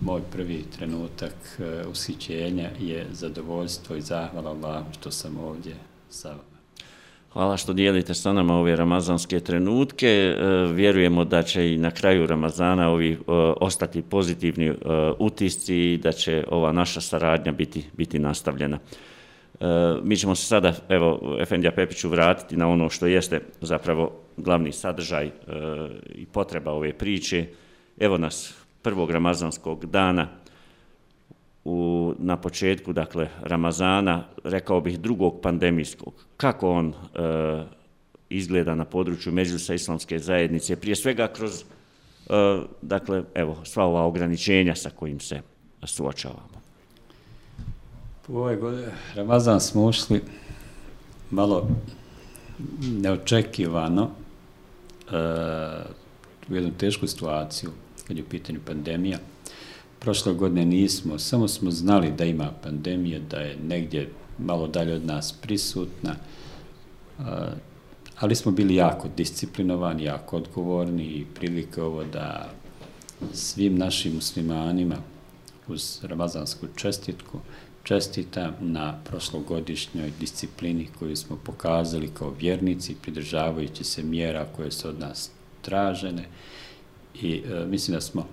moj 0.00 0.22
prvi 0.32 0.64
trenutak 0.76 1.60
ushićenja 1.90 2.70
je 2.80 3.06
zadovoljstvo 3.12 3.96
i 3.96 4.00
zahvala 4.00 4.50
Allah 4.50 4.84
što 4.92 5.10
sam 5.10 5.38
ovdje 5.38 5.74
sa. 6.10 6.47
Hvala 7.32 7.56
što 7.56 7.72
dijelite 7.72 8.14
sa 8.14 8.32
nama 8.32 8.54
ove 8.54 8.76
ramazanske 8.76 9.40
trenutke. 9.40 10.06
E, 10.08 10.34
vjerujemo 10.72 11.24
da 11.24 11.42
će 11.42 11.72
i 11.72 11.78
na 11.78 11.90
kraju 11.90 12.26
Ramazana 12.26 12.90
ovi 12.90 13.12
e, 13.12 13.16
ostati 13.60 14.02
pozitivni 14.02 14.66
e, 14.66 14.74
utisci 15.18 15.76
i 15.76 15.98
da 16.02 16.12
će 16.12 16.44
ova 16.50 16.72
naša 16.72 17.00
saradnja 17.00 17.52
biti, 17.52 17.84
biti 17.96 18.18
nastavljena. 18.18 18.78
Mi 20.02 20.16
ćemo 20.16 20.34
se 20.34 20.46
sada, 20.46 20.74
evo, 20.88 21.36
Efendija 21.40 21.72
Pepiću 21.72 22.08
vratiti 22.08 22.56
na 22.56 22.68
ono 22.68 22.88
što 22.88 23.06
jeste 23.06 23.40
zapravo 23.60 24.12
glavni 24.36 24.72
sadržaj 24.72 25.30
i 26.14 26.26
potreba 26.26 26.72
ove 26.72 26.92
priče. 26.92 27.46
Evo 28.00 28.18
nas 28.18 28.54
prvog 28.82 29.10
ramazanskog 29.10 29.86
dana 29.86 30.28
u, 31.68 32.14
na 32.18 32.36
početku, 32.36 32.92
dakle, 32.92 33.28
Ramazana, 33.42 34.24
rekao 34.44 34.80
bih 34.80 35.00
drugog 35.00 35.40
pandemijskog. 35.42 36.12
Kako 36.36 36.70
on 36.70 36.88
e, 36.88 36.94
izgleda 38.30 38.74
na 38.74 38.84
području 38.84 39.32
Međusa 39.32 39.74
islamske 39.74 40.18
zajednice? 40.18 40.76
Prije 40.76 40.96
svega 40.96 41.28
kroz, 41.28 41.60
e, 41.60 41.64
dakle, 42.82 43.22
evo, 43.34 43.56
sva 43.64 43.84
ova 43.84 44.06
ograničenja 44.06 44.74
sa 44.74 44.90
kojim 44.90 45.20
se 45.20 45.40
suočavamo. 45.82 46.58
U 48.28 48.36
ovoj 48.36 48.56
godine 48.56 48.92
Ramazan 49.14 49.60
smo 49.60 49.84
ušli 49.84 50.22
malo 51.30 51.68
neočekivano 52.80 54.02
e, 54.02 55.14
u 56.50 56.54
jednu 56.54 56.70
tešku 56.78 57.06
situaciju 57.06 57.70
kad 58.06 58.16
je 58.16 58.22
u 58.22 58.26
pitanju 58.26 58.60
pandemija. 58.66 59.18
Prošle 60.00 60.34
godine 60.34 60.64
nismo, 60.64 61.18
samo 61.18 61.48
smo 61.48 61.70
znali 61.70 62.12
da 62.18 62.24
ima 62.24 62.50
pandemija, 62.62 63.18
da 63.30 63.36
je 63.36 63.56
negdje 63.56 64.10
malo 64.38 64.66
dalje 64.66 64.94
od 64.94 65.06
nas 65.06 65.32
prisutna, 65.32 66.14
eh, 67.18 67.22
ali 68.18 68.34
smo 68.34 68.52
bili 68.52 68.74
jako 68.74 69.08
disciplinovani, 69.16 70.04
jako 70.04 70.36
odgovorni 70.36 71.04
i 71.04 71.26
prilike 71.34 71.82
ovo 71.82 72.04
da 72.04 72.52
svim 73.32 73.78
našim 73.78 74.14
muslimanima 74.14 74.96
uz 75.68 76.00
ramazansku 76.02 76.66
čestitku 76.76 77.38
čestita 77.88 78.52
na 78.60 78.98
prošlogodišnjoj 79.04 80.12
disciplini 80.20 80.88
koju 80.98 81.16
smo 81.16 81.36
pokazali 81.36 82.10
kao 82.14 82.30
vjernici, 82.30 82.96
pridržavajući 83.02 83.84
se 83.84 84.02
mjera 84.02 84.46
koje 84.56 84.70
su 84.70 84.88
od 84.88 84.98
nas 85.00 85.30
tražene 85.62 86.24
i 87.22 87.42
e, 87.50 87.66
mislim 87.66 87.94
da 87.94 88.00
smo 88.00 88.26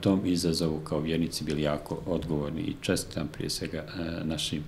tom 0.00 0.26
izazovu 0.26 0.80
kao 0.80 1.00
vjernici 1.00 1.44
bili 1.44 1.62
jako 1.62 1.98
odgovorni 2.06 2.60
i 2.60 2.76
čestitam 2.80 3.28
prije 3.32 3.50
svega 3.50 3.78
e, 3.78 4.24
našim 4.24 4.62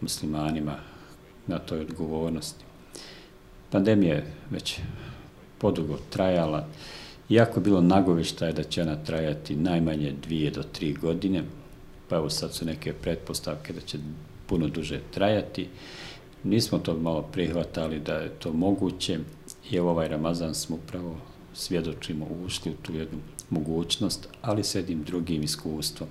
muslimanima 0.00 0.76
na 1.46 1.58
toj 1.58 1.80
odgovornosti. 1.80 2.64
Pandemija 3.70 4.14
je 4.14 4.32
već 4.50 4.80
podugo 5.58 5.98
trajala, 6.10 6.66
iako 7.28 7.60
bilo 7.60 7.80
nagovištaje 7.80 8.52
da 8.52 8.62
će 8.62 8.82
ona 8.82 8.96
trajati 8.96 9.56
najmanje 9.56 10.14
dvije 10.22 10.50
do 10.50 10.62
tri 10.62 10.92
godine, 10.92 11.42
pa 12.08 12.16
evo 12.16 12.30
sad 12.30 12.54
su 12.54 12.64
neke 12.64 12.92
pretpostavke 12.92 13.72
da 13.72 13.80
će 13.80 13.98
puno 14.46 14.68
duže 14.68 15.00
trajati, 15.10 15.68
nismo 16.44 16.78
to 16.78 16.96
malo 16.96 17.22
prihvatali 17.22 18.00
da 18.00 18.14
je 18.14 18.28
to 18.28 18.52
moguće 18.52 19.18
i 19.70 19.76
evo 19.76 19.90
ovaj 19.90 20.08
Ramazan 20.08 20.54
smo 20.54 20.76
upravo 20.76 21.16
svjedočimo 21.54 22.26
ušli 22.46 22.72
u 22.72 22.74
tu 22.82 22.94
jednu 22.94 23.18
mogućnost, 23.50 24.28
ali 24.42 24.64
s 24.64 24.74
jednim 24.74 25.02
drugim 25.02 25.42
iskustvom. 25.42 26.08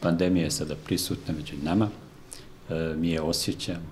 Pandemija 0.00 0.44
je 0.44 0.50
sada 0.50 0.74
prisutna 0.84 1.34
među 1.34 1.54
nama, 1.62 1.88
e, 2.70 2.94
mi 2.96 3.10
je 3.10 3.20
osjećamo, 3.20 3.86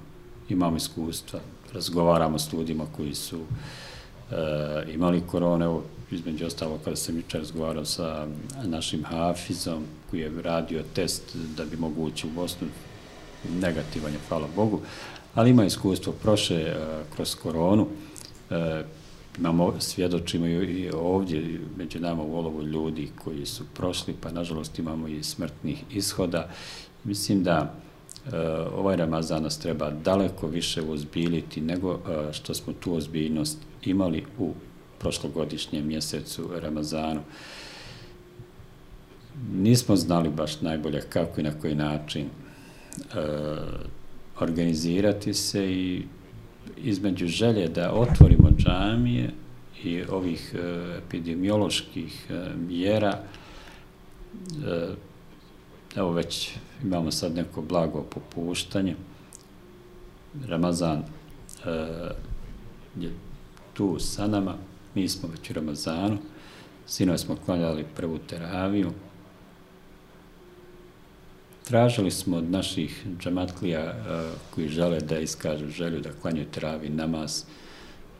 imamo 0.49 0.77
iskustva, 0.77 1.41
razgovaramo 1.73 2.39
s 2.39 2.53
ljudima 2.53 2.85
koji 2.97 3.15
su 3.15 3.41
e, 4.31 4.93
imali 4.95 5.23
korone, 5.27 5.65
evo, 5.65 5.85
između 6.11 6.47
ostalo 6.47 6.79
kada 6.85 6.97
sam 6.97 7.17
jučer 7.17 7.41
razgovarao 7.41 7.85
sa 7.85 8.27
našim 8.65 9.05
Hafizom, 9.05 9.85
koji 10.11 10.21
je 10.21 10.43
radio 10.43 10.83
test 10.95 11.37
da 11.57 11.65
bi 11.65 11.77
mogu 11.77 12.05
ući 12.05 12.27
u 12.27 12.31
Bosnu, 12.31 12.69
negativan 13.61 14.13
je, 14.13 14.19
hvala 14.29 14.49
Bogu, 14.57 14.81
ali 15.35 15.51
ima 15.51 15.65
iskustvo 15.65 16.13
proše 16.13 16.55
e, 16.55 16.75
kroz 17.15 17.35
koronu, 17.35 17.87
e, 18.51 18.85
imamo, 19.39 19.75
svjedočimo 19.81 20.47
i 20.47 20.91
ovdje 20.95 21.61
među 21.77 22.01
nama 22.01 22.23
u 22.23 22.37
olovu 22.37 22.63
ljudi 22.63 23.09
koji 23.25 23.47
su 23.47 23.65
prošli, 23.75 24.15
pa 24.21 24.33
nažalost 24.33 24.79
imamo 24.79 25.09
i 25.09 25.23
smrtnih 25.23 25.83
ishoda. 25.93 26.49
Mislim 27.05 27.43
da 27.43 27.75
e, 28.33 28.37
ovaj 28.77 28.97
Ramazan 28.97 29.43
nas 29.43 29.59
treba 29.59 29.91
daleko 29.91 30.47
više 30.47 30.83
uzbiliti 30.83 31.61
nego 31.61 31.93
e, 31.93 32.33
što 32.33 32.55
smo 32.55 32.73
tu 32.73 32.95
ozbiljnost 32.95 33.59
imali 33.85 34.25
u 34.39 34.53
prošlogodišnjem 34.99 35.87
mjesecu 35.87 36.51
Ramazanu. 36.61 37.21
Nismo 39.55 39.97
znali 39.97 40.29
baš 40.29 40.61
najbolje 40.61 41.01
kako 41.01 41.41
i 41.41 41.45
na 41.45 41.59
koji 41.61 41.75
način 41.75 42.23
e, 42.25 42.29
organizirati 44.41 45.35
se 45.35 45.73
i 45.73 46.03
između 46.77 47.27
želje 47.27 47.69
da 47.69 47.93
otvorimo 47.93 48.42
džamije 48.57 49.31
i 49.85 50.03
ovih 50.03 50.55
e, 50.55 50.59
epidemioloških 50.99 52.27
e, 52.31 52.55
mjera, 52.57 53.19
e, 54.67 54.89
evo 55.97 56.13
već 56.13 56.51
imamo 56.83 57.11
sad 57.11 57.35
neko 57.35 57.63
blago 57.63 58.03
popuštanje, 58.03 58.97
Ramazan 60.47 60.99
e, 60.99 61.05
je 63.01 63.11
tu 63.73 63.99
sa 63.99 64.27
nama, 64.27 64.57
mi 64.95 65.09
smo 65.09 65.29
već 65.29 65.51
u 65.51 65.53
Ramazanu, 65.53 66.19
sinoj 66.87 67.19
smo 67.19 67.37
klanjali 67.37 67.85
prvu 67.97 68.19
teraviju, 68.19 68.93
Tražili 71.63 72.11
smo 72.11 72.37
od 72.37 72.51
naših 72.51 73.07
džamatlija 73.19 73.85
uh, 73.85 74.39
koji 74.55 74.69
žele 74.69 75.01
da 75.01 75.19
iskažu 75.19 75.69
želju 75.69 76.01
da 76.01 76.13
klanjaju 76.23 76.47
travi 76.51 76.89
namaz, 76.89 77.45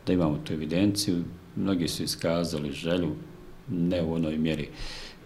da 0.07 0.13
imamo 0.13 0.37
tu 0.43 0.53
evidenciju. 0.53 1.23
Mnogi 1.55 1.87
su 1.87 2.03
iskazali 2.03 2.71
želju, 2.71 3.15
ne 3.69 4.03
u 4.03 4.13
onoj 4.13 4.37
mjeri 4.37 4.69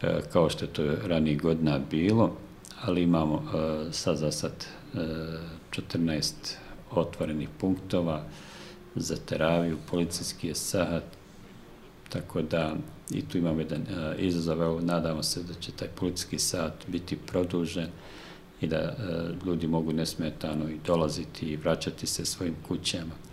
e, 0.01 0.21
kao 0.33 0.49
što 0.49 0.65
je 0.65 0.73
to 0.73 0.95
ranije 1.07 1.35
godina 1.35 1.79
bilo, 1.91 2.37
ali 2.81 3.03
imamo 3.03 3.35
e, 3.35 3.91
sad 3.91 4.17
za 4.17 4.31
sad 4.31 4.65
e, 4.95 4.97
14 5.71 6.33
otvorenih 6.91 7.49
punktova 7.59 8.23
za 8.95 9.15
teraviju, 9.15 9.77
policijski 9.89 10.47
je 10.47 10.55
sahat, 10.55 11.03
tako 12.09 12.41
da 12.41 12.75
i 13.11 13.21
tu 13.21 13.37
imamo 13.37 13.59
jedan 13.59 13.81
uh, 13.81 14.23
izazov, 14.23 14.61
evo 14.61 14.81
nadamo 14.81 15.23
se 15.23 15.43
da 15.43 15.53
će 15.53 15.71
taj 15.71 15.87
policijski 15.87 16.39
sat 16.39 16.73
biti 16.87 17.17
produžen 17.17 17.87
i 18.61 18.67
da 18.67 18.95
ljudi 19.45 19.67
mogu 19.67 19.93
nesmetano 19.93 20.69
i 20.69 20.79
dolaziti 20.85 21.45
i 21.45 21.55
vraćati 21.55 22.07
se 22.07 22.25
svojim 22.25 22.55
kućama. 22.67 23.26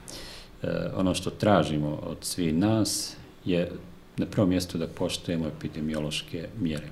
E, 0.65 0.91
ono 0.97 1.15
što 1.15 1.31
tražimo 1.31 1.99
od 2.03 2.17
svi 2.21 2.53
nas 2.53 3.17
je 3.45 3.73
na 4.17 4.27
prvom 4.27 4.49
mjestu 4.49 4.79
da 4.79 4.87
poštujemo 4.87 5.47
epidemiološke 5.47 6.49
mjere. 6.61 6.89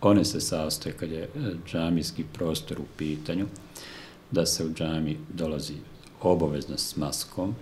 One 0.00 0.24
se 0.24 0.40
sastoje 0.40 0.92
kad 0.92 1.10
je 1.10 1.22
e, 1.22 1.28
džamijski 1.66 2.24
prostor 2.32 2.80
u 2.80 2.84
pitanju, 2.96 3.46
da 4.30 4.46
se 4.46 4.64
u 4.64 4.74
džami 4.74 5.16
dolazi 5.28 5.74
obavezno 6.22 6.76
s 6.76 6.96
maskom, 6.96 7.54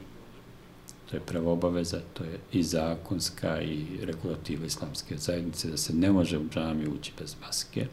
to 1.11 1.17
je 1.17 1.21
prva 1.21 1.53
obaveza, 1.53 2.01
to 2.15 2.25
je 2.25 2.39
i 2.53 2.63
zakonska 2.63 3.63
i 3.63 3.87
regulativa 4.03 4.67
islamske 4.67 5.17
zajednice, 5.17 5.71
da 5.71 5.77
se 5.77 5.95
ne 5.95 6.13
može 6.13 6.39
u 6.39 6.49
džami 6.49 6.89
ući 6.89 7.13
bez 7.19 7.37
maske. 7.41 7.87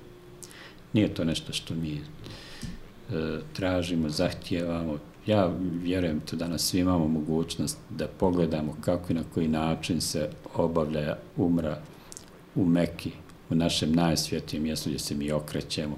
Nije 0.93 1.13
to 1.13 1.23
nešto 1.23 1.53
što 1.53 1.73
mi 1.75 1.93
e, 1.93 2.01
tražimo, 3.53 4.09
zahtijevamo. 4.09 4.97
Ja 5.25 5.51
vjerujem 5.83 6.19
to 6.19 6.35
danas 6.35 6.61
svi 6.61 6.79
imamo 6.79 7.07
mogućnost 7.07 7.77
da 7.89 8.07
pogledamo 8.07 8.77
kako 8.81 9.11
i 9.11 9.15
na 9.15 9.23
koji 9.33 9.47
način 9.47 10.01
se 10.01 10.29
obavlja 10.55 11.17
umra 11.37 11.81
u 12.55 12.65
Meki, 12.65 13.11
u 13.49 13.55
našem 13.55 13.93
najsvjetijem 13.93 14.63
mjestu 14.63 14.89
gdje 14.89 14.99
se 14.99 15.15
mi 15.15 15.31
okrećemo. 15.31 15.97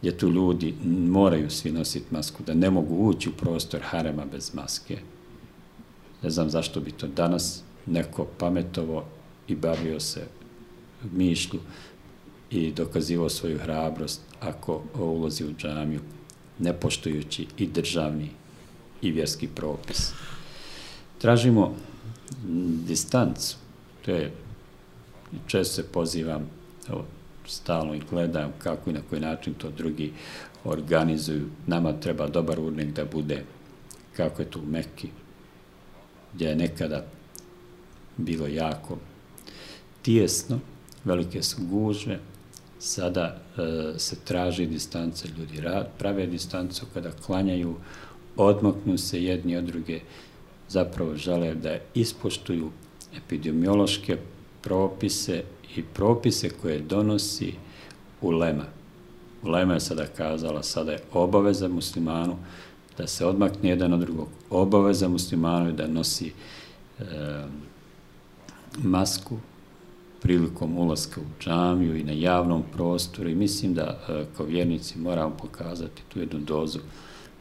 gdje 0.00 0.18
tu 0.18 0.28
ljudi 0.28 0.74
moraju 0.84 1.50
svi 1.50 1.72
nositi 1.72 2.06
masku, 2.10 2.42
da 2.46 2.54
ne 2.54 2.70
mogu 2.70 3.08
ući 3.08 3.28
u 3.28 3.32
prostor 3.32 3.80
harema 3.82 4.24
bez 4.24 4.54
maske. 4.54 4.98
Ne 6.22 6.30
znam 6.30 6.50
zašto 6.50 6.80
bi 6.80 6.92
to 6.92 7.06
danas 7.06 7.62
neko 7.86 8.26
pametovo 8.38 9.04
i 9.48 9.54
bavio 9.54 10.00
se 10.00 10.20
mišlju 11.12 11.60
i 12.50 12.72
dokazivao 12.72 13.28
svoju 13.28 13.58
hrabrost 13.58 14.20
ako 14.40 14.82
ulozi 14.98 15.44
u 15.44 15.54
džamiju, 15.58 16.00
ne 16.58 16.72
poštujući 16.72 17.46
i 17.58 17.66
državni 17.66 18.30
i 19.08 19.12
vjerski 19.12 19.48
propis. 19.48 20.12
Tražimo 21.18 21.74
distancu, 22.86 23.56
to 24.04 24.10
je, 24.10 24.32
često 25.46 25.74
se 25.74 25.88
pozivam, 25.92 26.50
evo, 26.88 27.04
stalno 27.46 27.94
i 27.94 28.02
gledam 28.10 28.52
kako 28.58 28.90
i 28.90 28.92
na 28.92 29.00
koji 29.08 29.20
način 29.20 29.54
to 29.54 29.70
drugi 29.70 30.12
organizuju. 30.64 31.46
Nama 31.66 31.92
treba 31.92 32.28
dobar 32.28 32.60
urnik 32.60 32.94
da 32.94 33.04
bude 33.04 33.44
kako 34.16 34.42
je 34.42 34.50
tu 34.50 34.60
u 34.60 34.66
Mekki, 34.66 35.08
gdje 36.34 36.46
je 36.46 36.56
nekada 36.56 37.04
bilo 38.16 38.46
jako 38.46 38.98
tijesno, 40.02 40.60
velike 41.04 41.42
su 41.42 41.56
gužve, 41.66 42.18
sada 42.78 43.36
e, 43.56 43.98
se 43.98 44.16
traži 44.24 44.66
distance, 44.66 45.28
ljudi 45.38 45.60
rad, 45.60 45.88
prave 45.98 46.26
distancu 46.26 46.86
kada 46.94 47.10
klanjaju, 47.10 47.76
odmaknu 48.36 48.98
se 48.98 49.24
jedni 49.24 49.56
od 49.56 49.64
druge, 49.64 50.00
zapravo 50.68 51.16
žele 51.16 51.54
da 51.54 51.78
ispoštuju 51.94 52.70
epidemiološke 53.16 54.18
propise 54.62 55.42
i 55.76 55.82
propise 55.82 56.50
koje 56.50 56.78
donosi 56.78 57.54
ulema. 58.20 58.64
Ulema 59.42 59.74
je 59.74 59.80
sada 59.80 60.06
kazala, 60.06 60.62
sada 60.62 60.92
je 60.92 61.02
obaveza 61.12 61.68
muslimanu 61.68 62.36
da 62.98 63.06
se 63.06 63.26
odmakne 63.26 63.68
jedan 63.68 63.92
od 63.92 64.00
drugog, 64.00 64.28
obaveza 64.50 65.08
muslimanu 65.08 65.72
da 65.72 65.86
nosi 65.86 66.32
e, 66.98 67.04
masku 68.82 69.36
prilikom 70.22 70.78
ulaska 70.78 71.20
u 71.20 71.42
džamiju 71.42 71.96
i 71.96 72.04
na 72.04 72.12
javnom 72.12 72.62
prostoru 72.72 73.28
i 73.28 73.34
mislim 73.34 73.74
da 73.74 73.82
e, 74.08 74.24
kao 74.36 74.46
vjernici 74.46 74.98
moramo 74.98 75.36
pokazati 75.36 76.02
tu 76.12 76.20
jednu 76.20 76.40
dozu 76.40 76.78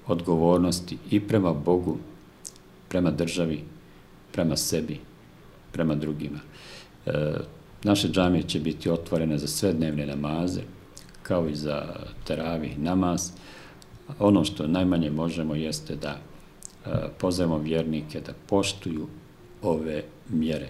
odgovornosti 0.07 0.97
i 1.11 1.19
prema 1.19 1.53
Bogu, 1.53 1.97
prema 2.89 3.11
državi, 3.11 3.63
prema 4.31 4.57
sebi, 4.57 4.99
prema 5.71 5.95
drugima. 5.95 6.39
E, 7.05 7.11
naše 7.83 8.07
džamije 8.07 8.43
će 8.43 8.59
biti 8.59 8.89
otvorene 8.89 9.37
za 9.37 9.47
sve 9.47 9.73
dnevne 9.73 10.05
namaze, 10.05 10.61
kao 11.23 11.47
i 11.47 11.55
za 11.55 11.95
teravi 12.27 12.75
namaz. 12.77 13.31
Ono 14.19 14.45
što 14.45 14.67
najmanje 14.67 15.11
možemo 15.11 15.55
jeste 15.55 15.95
da 15.95 16.17
e, 16.17 16.89
pozovemo 17.19 17.57
vjernike 17.57 18.21
da 18.21 18.33
poštuju 18.47 19.07
ove 19.61 20.03
mjere. 20.29 20.69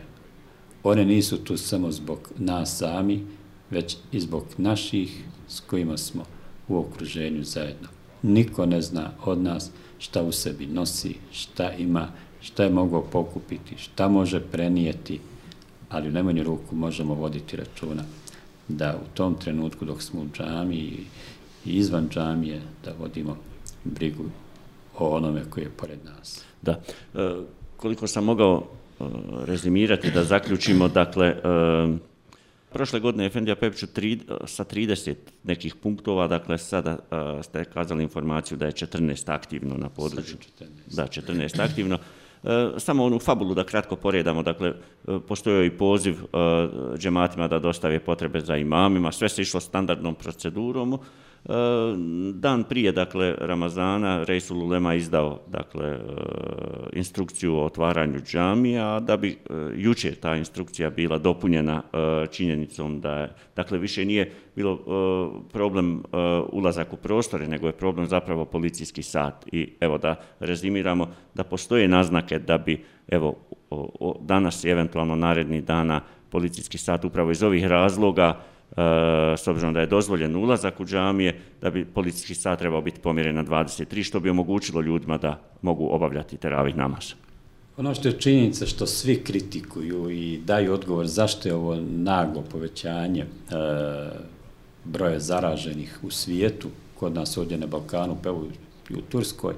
One 0.83 1.05
nisu 1.05 1.37
tu 1.37 1.57
samo 1.57 1.91
zbog 1.91 2.31
nas 2.37 2.77
sami, 2.77 3.25
već 3.69 3.97
i 4.11 4.19
zbog 4.19 4.45
naših 4.57 5.23
s 5.47 5.59
kojima 5.59 5.97
smo 5.97 6.23
u 6.67 6.77
okruženju 6.77 7.43
zajedno. 7.43 7.87
Niko 8.23 8.65
ne 8.65 8.81
zna 8.81 9.11
od 9.25 9.41
nas 9.41 9.71
šta 9.99 10.21
u 10.21 10.31
sebi 10.31 10.65
nosi, 10.65 11.15
šta 11.31 11.71
ima, 11.71 12.07
šta 12.41 12.63
je 12.63 12.69
mogao 12.69 13.01
pokupiti, 13.01 13.77
šta 13.77 14.07
može 14.07 14.39
prenijeti, 14.39 15.19
ali 15.89 16.09
u 16.09 16.11
najmanju 16.11 16.43
ruku 16.43 16.75
možemo 16.75 17.13
voditi 17.13 17.57
računa 17.57 18.03
da 18.67 18.95
u 19.03 19.15
tom 19.15 19.35
trenutku 19.35 19.85
dok 19.85 20.01
smo 20.01 20.21
u 20.21 20.25
džami 20.37 20.75
i 20.75 21.05
izvan 21.65 22.09
džamije 22.09 22.61
da 22.85 22.93
vodimo 22.99 23.37
brigu 23.83 24.23
o 24.97 25.15
onome 25.15 25.43
koji 25.49 25.63
je 25.63 25.69
pored 25.69 25.99
nas. 26.05 26.41
Da. 26.61 26.71
E, 26.71 27.35
koliko 27.77 28.07
sam 28.07 28.25
mogao 28.25 28.63
e, 28.63 29.03
rezimirati 29.45 30.11
da 30.11 30.23
zaključimo, 30.23 30.87
dakle, 30.87 31.27
e, 31.27 31.37
prošle 32.73 32.99
godine 32.99 33.25
Efendija 33.25 33.55
Pepiću 33.55 33.87
tri, 33.87 34.19
sa 34.45 34.63
30 34.63 35.15
nekih 35.43 35.75
punktova, 35.75 36.27
dakle, 36.27 36.57
sada 36.57 36.91
e, 36.91 37.43
ste 37.43 37.65
kazali 37.65 38.03
informaciju 38.03 38.57
da 38.57 38.65
je 38.65 38.71
14 38.71 39.33
aktivno 39.33 39.77
na 39.77 39.89
području. 39.89 40.37
14. 40.59 40.95
Da, 40.95 41.07
14 41.07 41.63
aktivno. 41.63 41.99
E, 42.43 42.69
samo 42.77 43.05
onu 43.05 43.19
fabulu 43.19 43.53
da 43.53 43.63
kratko 43.63 43.95
poredamo, 43.95 44.43
dakle, 44.43 44.69
e, 44.69 45.19
postoji 45.27 45.67
i 45.67 45.77
poziv 45.77 46.15
džematima 46.97 47.47
da 47.47 47.59
dostave 47.59 47.99
potrebe 47.99 48.39
za 48.39 48.57
imamima, 48.57 49.11
sve 49.11 49.29
se 49.29 49.41
išlo 49.41 49.59
standardnom 49.59 50.15
procedurom, 50.15 50.99
dan 52.33 52.63
prije 52.63 52.91
dakle 52.91 53.35
Ramazana 53.37 54.23
Rejsul 54.23 54.63
Ulema 54.63 54.95
izdao 54.95 55.39
dakle 55.47 55.87
e, 55.87 55.99
instrukciju 56.93 57.55
o 57.55 57.65
otvaranju 57.65 58.19
džamija 58.19 58.99
da 58.99 59.17
bi 59.17 59.29
e, 59.29 59.35
juče 59.75 60.15
ta 60.15 60.35
instrukcija 60.35 60.89
bila 60.89 61.17
dopunjena 61.17 61.81
e, 61.83 62.27
činjenicom 62.27 63.01
da 63.01 63.11
je, 63.11 63.29
dakle 63.55 63.77
više 63.77 64.05
nije 64.05 64.31
bilo 64.55 64.79
problem 65.51 66.03
ulazak 66.51 66.93
u 66.93 66.97
prostore 66.97 67.47
nego 67.47 67.67
je 67.67 67.73
problem 67.73 68.07
zapravo 68.07 68.45
policijski 68.45 69.03
sat. 69.03 69.45
I 69.51 69.69
evo 69.79 69.97
da 69.97 70.15
rezimiramo 70.39 71.07
da 71.33 71.43
postoje 71.43 71.87
naznake 71.87 72.39
da 72.39 72.57
bi 72.57 72.83
evo 73.07 73.35
danas 74.21 74.63
i 74.63 74.69
eventualno 74.69 75.15
naredni 75.15 75.61
dana 75.61 76.01
policijski 76.29 76.77
sat 76.77 77.05
upravo 77.05 77.31
iz 77.31 77.43
ovih 77.43 77.65
razloga 77.65 78.41
Eh, 78.77 79.37
s 79.37 79.47
obzirom 79.47 79.73
da 79.73 79.79
je 79.79 79.85
dozvoljen 79.85 80.35
ulazak 80.35 80.79
u 80.79 80.85
džamije, 80.85 81.39
da 81.61 81.69
bi 81.69 81.85
policijski 81.85 82.35
sat 82.35 82.59
trebao 82.59 82.81
biti 82.81 82.99
pomjeren 82.99 83.35
na 83.35 83.43
23, 83.43 84.03
što 84.03 84.19
bi 84.19 84.29
omogućilo 84.29 84.81
ljudima 84.81 85.17
da 85.17 85.39
mogu 85.61 85.87
obavljati 85.91 86.37
teravih 86.37 86.75
namaz. 86.75 87.13
Ono 87.77 87.95
što 87.95 88.07
je 88.07 88.19
činjenica 88.19 88.65
što 88.65 88.85
svi 88.85 89.23
kritikuju 89.23 90.09
i 90.11 90.37
daju 90.37 90.73
odgovor 90.73 91.07
zašto 91.07 91.49
je 91.49 91.55
ovo 91.55 91.75
naglo 91.75 92.41
povećanje 92.51 93.21
e, 93.21 93.25
broja 94.83 95.19
zaraženih 95.19 95.99
u 96.03 96.11
svijetu, 96.11 96.69
kod 96.99 97.13
nas 97.13 97.37
ovdje 97.37 97.57
na 97.57 97.67
Balkanu, 97.67 98.17
pa 98.23 98.29
i 98.89 98.93
u 98.93 99.01
Turskoj, 99.01 99.53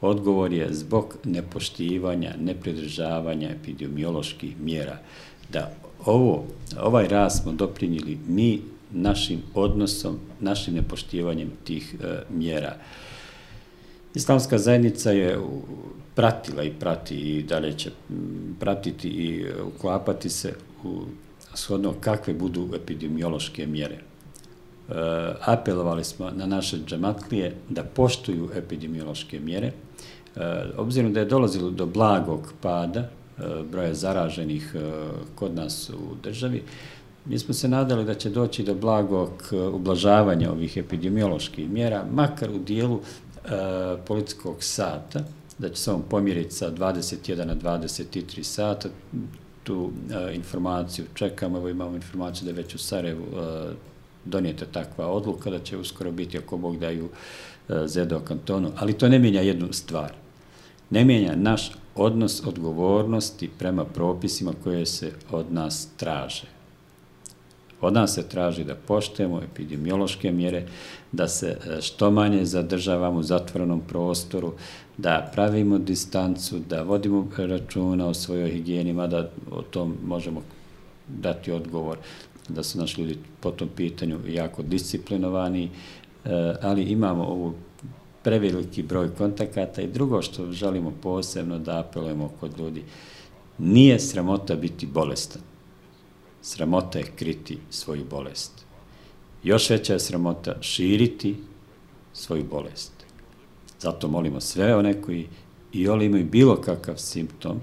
odgovor 0.00 0.52
je 0.52 0.74
zbog 0.74 1.16
nepoštivanja, 1.24 2.34
nepridržavanja 2.40 3.50
epidemioloških 3.50 4.60
mjera, 4.60 4.98
da 5.52 5.72
ovo, 6.08 6.44
ovaj 6.80 7.08
rast 7.08 7.42
smo 7.42 7.52
doprinjili 7.52 8.18
mi 8.28 8.62
našim 8.92 9.42
odnosom, 9.54 10.18
našim 10.40 10.74
nepoštivanjem 10.74 11.50
tih 11.64 11.94
e, 12.00 12.22
mjera. 12.30 12.74
Islamska 14.14 14.58
zajednica 14.58 15.10
je 15.10 15.38
pratila 16.14 16.62
i 16.62 16.70
prati 16.70 17.16
i 17.16 17.42
dalje 17.42 17.78
će 17.78 17.90
pratiti 18.60 19.08
i 19.08 19.42
e, 19.42 19.62
uklapati 19.62 20.28
se 20.28 20.54
u 20.84 21.02
shodno 21.54 21.94
kakve 22.00 22.34
budu 22.34 22.68
epidemiološke 22.74 23.66
mjere. 23.66 23.94
E, 23.94 24.02
apelovali 25.40 26.04
smo 26.04 26.30
na 26.30 26.46
naše 26.46 26.76
džematlije 26.86 27.54
da 27.68 27.84
poštuju 27.84 28.50
epidemiološke 28.54 29.40
mjere, 29.40 29.66
e, 29.66 29.72
obzirom 30.76 31.12
da 31.12 31.20
je 31.20 31.26
dolazilo 31.26 31.70
do 31.70 31.86
blagog 31.86 32.52
pada, 32.60 33.10
broja 33.70 33.94
zaraženih 33.94 34.74
e, 34.74 34.80
kod 35.34 35.54
nas 35.54 35.90
u 35.90 36.14
državi, 36.22 36.62
mi 37.28 37.38
smo 37.38 37.54
se 37.54 37.68
nadali 37.68 38.04
da 38.04 38.14
će 38.14 38.30
doći 38.30 38.62
do 38.62 38.74
blagog 38.74 39.30
e, 39.52 39.56
ublažavanja 39.56 40.52
ovih 40.52 40.76
epidemioloških 40.76 41.70
mjera, 41.70 42.04
makar 42.12 42.50
u 42.50 42.58
dijelu 42.58 43.00
e, 43.00 43.48
politickog 44.06 44.56
sata, 44.60 45.20
da 45.58 45.68
će 45.68 45.76
se 45.76 45.92
on 45.92 46.02
pomjeriti 46.10 46.54
sa 46.54 46.70
21 46.70 47.44
na 47.44 47.56
23 47.56 48.42
sata, 48.42 48.88
tu 49.62 49.90
e, 50.10 50.34
informaciju 50.34 51.06
čekamo, 51.14 51.58
evo 51.58 51.68
imamo 51.68 51.96
informaciju 51.96 52.44
da 52.44 52.50
je 52.50 52.62
već 52.62 52.74
u 52.74 52.78
Sarajevu 52.78 53.26
donijeta 54.24 54.64
takva 54.72 55.06
odluka, 55.06 55.50
da 55.50 55.58
će 55.58 55.76
uskoro 55.76 56.12
biti, 56.12 56.38
ako 56.38 56.56
Bog 56.56 56.78
daju, 56.78 57.08
zedo 57.86 58.20
kantonu, 58.20 58.70
ali 58.76 58.92
to 58.92 59.08
ne 59.08 59.18
mijenja 59.18 59.40
jednu 59.40 59.72
stvar. 59.72 60.12
Ne 60.90 61.04
mijenja 61.04 61.36
naš 61.36 61.72
odnos 61.98 62.46
odgovornosti 62.46 63.50
prema 63.58 63.84
propisima 63.84 64.52
koje 64.64 64.86
se 64.86 65.12
od 65.30 65.52
nas 65.52 65.88
traže. 65.96 66.46
Od 67.80 67.92
nas 67.92 68.14
se 68.14 68.28
traži 68.28 68.64
da 68.64 68.74
poštujemo 68.74 69.40
epidemiološke 69.42 70.32
mjere, 70.32 70.66
da 71.12 71.28
se 71.28 71.46
e, 71.46 71.80
što 71.80 72.10
manje 72.10 72.44
zadržavamo 72.44 73.18
u 73.18 73.22
zatvorenom 73.22 73.80
prostoru, 73.88 74.52
da 74.96 75.30
pravimo 75.34 75.78
distancu, 75.78 76.58
da 76.58 76.82
vodimo 76.82 77.28
računa 77.36 78.06
o 78.06 78.14
svojoj 78.14 78.50
higijeni, 78.50 78.92
mada 78.92 79.30
o 79.50 79.62
tom 79.62 79.96
možemo 80.04 80.42
dati 81.08 81.52
odgovor 81.52 81.98
da 82.48 82.62
su 82.62 82.78
naši 82.78 83.00
ljudi 83.00 83.18
po 83.40 83.50
tom 83.50 83.68
pitanju 83.76 84.18
jako 84.28 84.62
disciplinovani, 84.62 85.64
e, 85.64 85.70
ali 86.62 86.82
imamo 86.82 87.24
ovu 87.24 87.54
preveliki 88.28 88.82
broj 88.82 89.14
kontakata 89.14 89.82
i 89.82 89.86
drugo 89.86 90.22
što 90.22 90.52
želimo 90.52 90.92
posebno 91.02 91.58
da 91.58 91.78
apelujemo 91.80 92.30
kod 92.40 92.58
ljudi, 92.58 92.82
nije 93.58 94.00
sramota 94.00 94.56
biti 94.56 94.86
bolestan. 94.86 95.42
Sramota 96.42 96.98
je 96.98 97.12
kriti 97.16 97.58
svoju 97.70 98.04
bolest. 98.10 98.52
Još 99.42 99.70
veća 99.70 99.92
je 99.92 100.00
sramota 100.00 100.56
širiti 100.60 101.36
svoju 102.12 102.44
bolest. 102.44 102.92
Zato 103.80 104.08
molimo 104.08 104.40
sve 104.40 104.76
one 104.76 105.02
koji 105.02 105.28
i 105.72 105.88
oni 105.88 106.04
imaju 106.04 106.24
bilo 106.24 106.56
kakav 106.60 106.96
simptom 106.96 107.60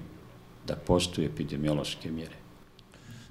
da 0.66 0.74
poštuju 0.74 1.26
epidemiološke 1.26 2.10
mjere. 2.10 2.36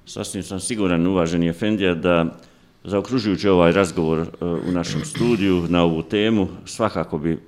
Sasvim 0.06 0.42
sam 0.42 0.60
siguran, 0.60 1.06
uvaženi 1.06 1.48
Efendija, 1.48 1.94
da 1.94 2.38
zaokružujući 2.86 3.48
ovaj 3.48 3.72
razgovor 3.72 4.18
e, 4.18 4.44
u 4.44 4.72
našem 4.72 5.04
studiju 5.04 5.64
na 5.68 5.82
ovu 5.82 6.02
temu, 6.02 6.48
svakako 6.64 7.18
bi 7.18 7.32
e, 7.32 7.38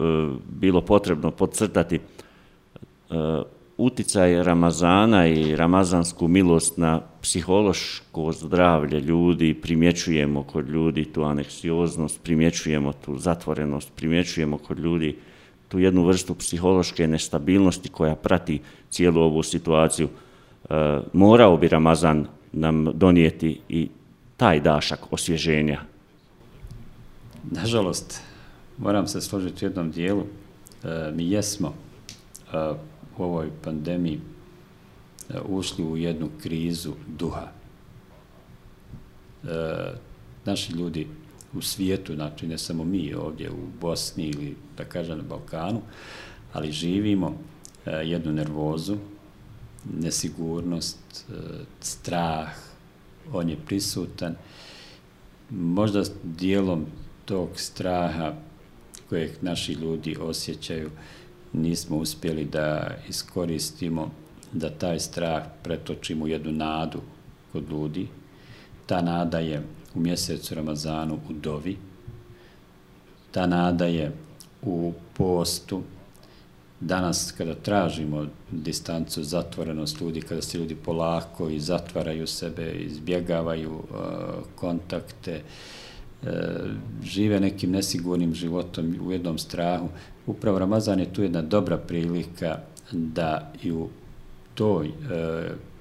bilo 0.49 0.81
potrebno 0.81 1.31
podcrtati 1.31 1.97
e, 1.97 2.01
uticaj 3.77 4.43
Ramazana 4.43 5.27
i 5.29 5.57
ramazansku 5.57 6.29
milost 6.29 6.77
na 6.77 7.01
psihološko 7.23 8.33
zdravlje 8.33 9.01
ljudi, 9.01 9.55
primjećujemo 9.55 10.43
kod 10.43 10.69
ljudi 10.69 11.05
tu 11.05 11.23
aneksioznost, 11.23 12.23
primjećujemo 12.23 12.93
tu 12.93 13.19
zatvorenost, 13.19 13.93
primjećujemo 13.97 14.59
kod 14.59 14.79
ljudi 14.79 15.17
tu 15.69 15.79
jednu 15.79 16.05
vrstu 16.05 16.35
psihološke 16.35 17.07
nestabilnosti 17.07 17.89
koja 17.89 18.15
prati 18.17 18.61
cijelu 18.91 19.21
ovu 19.21 19.43
situaciju. 19.43 20.09
E, 20.71 20.99
morao 21.13 21.57
bi 21.57 21.69
Ramazan 21.69 22.27
nam 22.53 22.85
donijeti 22.95 23.61
i 23.69 23.89
taj 24.39 24.61
dašak 24.61 25.01
osvježenja? 25.11 25.81
Nažalost, 27.51 28.21
moram 28.79 29.07
se 29.07 29.21
složiti 29.21 29.65
u 29.65 29.69
jednom 29.69 29.91
dijelu. 29.91 30.23
E, 30.85 31.11
mi 31.15 31.31
jesmo 31.31 31.75
e, 32.53 32.57
u 33.19 33.23
ovoj 33.23 33.51
pandemiji 33.65 34.21
e, 35.31 35.41
ušli 35.49 35.85
u 35.85 35.97
jednu 35.97 36.29
krizu 36.43 36.93
duha. 37.07 37.49
E, 39.45 39.49
naši 40.45 40.73
ljudi 40.73 41.07
u 41.55 41.63
svijetu, 41.63 42.15
znači 42.15 42.47
ne 42.47 42.59
samo 42.59 42.85
mi 42.85 43.15
ovdje 43.15 43.51
u 43.51 43.67
Bosni 43.81 44.25
ili 44.25 44.57
da 44.77 44.85
kažem 44.85 45.19
na 45.19 45.25
Balkanu, 45.25 45.81
ali 46.53 46.73
živimo 46.73 47.39
e, 47.87 47.91
jednu 47.91 48.33
nervozu, 48.33 48.97
nesigurnost, 50.01 51.25
e, 51.31 51.35
strah, 51.81 52.68
on 53.33 53.51
je 53.51 53.57
prisutan. 53.67 54.35
Možda 55.51 56.03
dijelom 56.25 56.87
tog 57.25 57.49
straha 57.55 58.33
kojeg 59.09 59.31
naši 59.41 59.73
ljudi 59.73 60.17
osjećaju 60.21 60.91
nismo 61.53 61.97
uspjeli 61.97 62.45
da 62.45 62.97
iskoristimo 63.09 64.11
da 64.53 64.71
taj 64.71 65.01
strah 65.01 65.43
pretočimo 65.63 66.25
u 66.25 66.29
jednu 66.29 66.53
nadu 66.53 67.01
kod 67.53 67.71
ljudi. 67.71 68.09
Ta 68.87 69.03
nada 69.03 69.39
je 69.39 69.63
u 69.95 70.01
mjesecu 70.01 70.55
Ramazanu 70.55 71.19
u 71.29 71.33
dovi. 71.33 71.77
Ta 73.31 73.47
nada 73.47 73.85
je 73.85 74.13
u 74.63 74.93
postu, 75.17 75.83
danas 76.81 77.35
kada 77.39 77.55
tražimo 77.55 78.27
distancu, 78.51 79.23
zatvorenost 79.23 80.01
ljudi, 80.01 80.21
kada 80.21 80.43
se 80.43 80.59
ljudi 80.59 80.75
polako 80.75 81.49
i 81.49 81.61
zatvaraju 81.61 82.27
sebe, 82.27 82.73
izbjegavaju 82.73 83.73
uh, 83.73 83.85
kontakte, 84.55 85.43
uh, 86.23 86.29
žive 87.03 87.41
nekim 87.41 87.71
nesigurnim 87.71 88.35
životom 88.35 88.97
u 89.07 89.13
jednom 89.13 89.39
strahu, 89.39 89.89
upravo 90.27 90.59
Ramazan 90.59 91.01
je 91.01 91.13
tu 91.13 91.23
jedna 91.23 91.43
dobra 91.43 91.79
prilika 91.79 92.59
da 92.93 93.53
i 93.63 93.73
u 93.73 93.89
toj, 94.55 94.89
uh, 94.89 94.95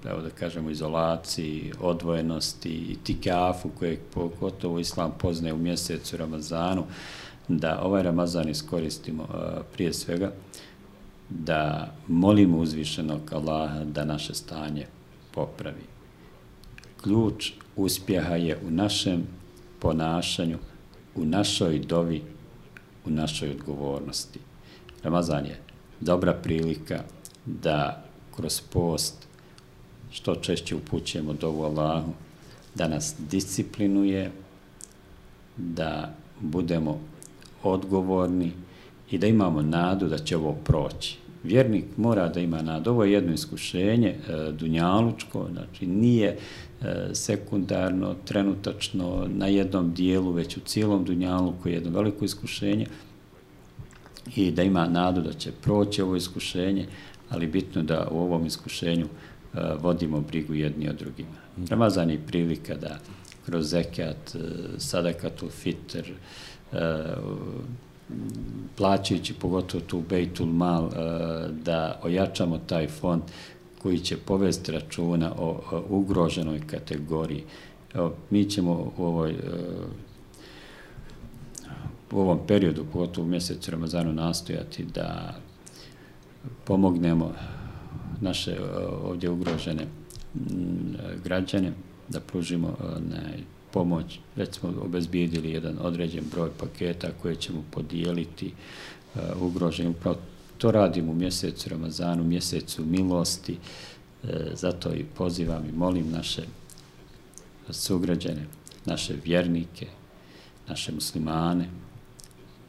evo 0.05 0.21
da 0.21 0.29
kažemo, 0.29 0.69
izolaciji, 0.69 1.71
odvojenosti 1.79 2.69
i 2.69 2.97
tikafu 3.03 3.69
kojeg 3.69 3.99
pogotovo 4.13 4.79
Islam 4.79 5.13
poznaje 5.19 5.53
u 5.53 5.57
mjesecu 5.57 6.17
Ramazanu, 6.17 6.83
da 7.47 7.81
ovaj 7.81 8.03
Ramazan 8.03 8.49
iskoristimo 8.49 9.23
uh, 9.23 9.37
prije 9.73 9.93
svega 9.93 10.31
da 11.29 11.93
molimo 12.07 12.57
uzvišenog 12.57 13.33
Allaha 13.33 13.83
da 13.83 14.05
naše 14.05 14.33
stanje 14.33 14.85
popravi. 15.31 15.83
Ključ 17.01 17.51
uspjeha 17.75 18.35
je 18.35 18.59
u 18.67 18.71
našem 18.71 19.23
ponašanju, 19.79 20.57
u 21.15 21.25
našoj 21.25 21.79
dovi, 21.79 22.23
u 23.05 23.09
našoj 23.09 23.49
odgovornosti. 23.51 24.39
Ramazan 25.03 25.45
je 25.45 25.59
dobra 25.99 26.33
prilika 26.33 27.03
da 27.45 28.03
kroz 28.35 28.61
post 28.73 29.27
što 30.11 30.35
češće 30.35 30.75
upućujemo 30.75 31.33
dovu 31.33 31.63
Allahu, 31.63 32.13
da 32.75 32.87
nas 32.87 33.15
disciplinuje, 33.29 34.31
da 35.57 36.15
budemo 36.39 36.99
odgovorni, 37.63 38.51
i 39.11 39.17
da 39.17 39.27
imamo 39.27 39.61
nadu 39.61 40.07
da 40.07 40.17
će 40.17 40.37
ovo 40.37 40.53
proći. 40.53 41.17
Vjernik 41.43 41.85
mora 41.97 42.29
da 42.29 42.39
ima 42.39 42.61
nadu. 42.61 42.91
Ovo 42.91 43.03
je 43.03 43.11
jedno 43.11 43.33
iskušenje, 43.33 44.07
e, 44.09 44.51
dunjalučko, 44.51 45.47
znači 45.51 45.87
nije 45.87 46.37
e, 46.81 47.09
sekundarno, 47.13 48.15
trenutačno 48.25 49.27
na 49.33 49.47
jednom 49.47 49.93
dijelu, 49.93 50.31
već 50.31 50.57
u 50.57 50.59
cijelom 50.59 51.05
dunjalu 51.05 51.53
koji 51.61 51.71
je 51.71 51.75
jedno 51.75 51.91
veliko 51.91 52.25
iskušenje 52.25 52.87
i 54.35 54.51
da 54.51 54.63
ima 54.63 54.87
nadu 54.87 55.21
da 55.21 55.33
će 55.33 55.51
proći 55.51 56.01
ovo 56.01 56.15
iskušenje, 56.15 56.87
ali 57.29 57.47
bitno 57.47 57.83
da 57.83 58.07
u 58.11 58.19
ovom 58.19 58.45
iskušenju 58.45 59.05
e, 59.05 59.59
vodimo 59.79 60.21
brigu 60.21 60.53
jedni 60.53 60.89
od 60.89 60.95
drugima. 60.95 61.37
Ramazan 61.69 62.09
je 62.09 62.25
prilika 62.27 62.75
da 62.75 62.99
kroz 63.45 63.69
zekat, 63.69 64.35
e, 64.35 64.39
sadakatul 64.77 65.49
fitr, 65.49 66.11
e, 66.73 67.15
plaćajući 68.77 69.33
pogotovo 69.33 69.83
tu 69.87 70.03
Bejtul 70.09 70.47
Mal, 70.47 70.85
eh, 70.85 70.89
da 71.63 71.99
ojačamo 72.03 72.57
taj 72.57 72.87
fond 72.87 73.21
koji 73.81 73.99
će 73.99 74.17
povesti 74.17 74.71
računa 74.71 75.33
o 75.37 75.61
ugroženoj 75.89 76.61
kategoriji. 76.67 77.43
Evo, 77.93 78.13
mi 78.29 78.49
ćemo 78.49 78.91
u, 78.97 79.03
ovoj, 79.05 79.31
eh, 79.31 79.35
u 82.11 82.19
ovom 82.19 82.39
periodu, 82.47 82.85
pogotovo 82.93 83.25
u 83.27 83.29
mjesecu 83.29 83.71
Ramazanu, 83.71 84.13
nastojati 84.13 84.85
da 84.85 85.35
pomognemo 86.63 87.33
naše 88.21 88.51
eh, 88.51 88.59
ovdje 89.03 89.29
ugrožene 89.29 89.85
mm, 90.35 90.39
građane, 91.23 91.71
da 92.09 92.19
pružimo 92.19 92.77
ne, 93.09 93.37
pomoć, 93.71 94.19
već 94.35 94.55
smo 94.55 94.73
obezbijedili 94.81 95.51
jedan 95.51 95.77
određen 95.81 96.23
broj 96.31 96.49
paketa 96.59 97.07
koje 97.21 97.35
ćemo 97.35 97.63
podijeliti 97.71 98.53
uh, 99.15 99.21
ugroženim. 99.41 99.91
Upravo 99.91 100.17
to 100.57 100.71
radimo 100.71 101.11
u 101.11 101.15
mjesecu 101.15 101.69
Ramazanu, 101.69 102.23
mjesecu 102.23 102.85
milosti, 102.85 103.57
e, 104.23 104.51
zato 104.53 104.93
i 104.93 105.03
pozivam 105.03 105.65
i 105.69 105.77
molim 105.77 106.11
naše 106.11 106.43
sugrađane, 107.69 108.45
naše 108.85 109.15
vjernike, 109.25 109.87
naše 110.67 110.91
muslimane, 110.91 111.69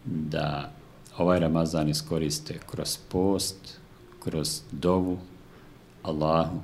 da 0.04 0.72
ovaj 1.18 1.40
Ramazan 1.40 1.88
iskoriste 1.88 2.58
kroz 2.70 2.98
post, 3.08 3.78
kroz 4.24 4.60
dovu 4.72 5.18
Allahu, 6.02 6.60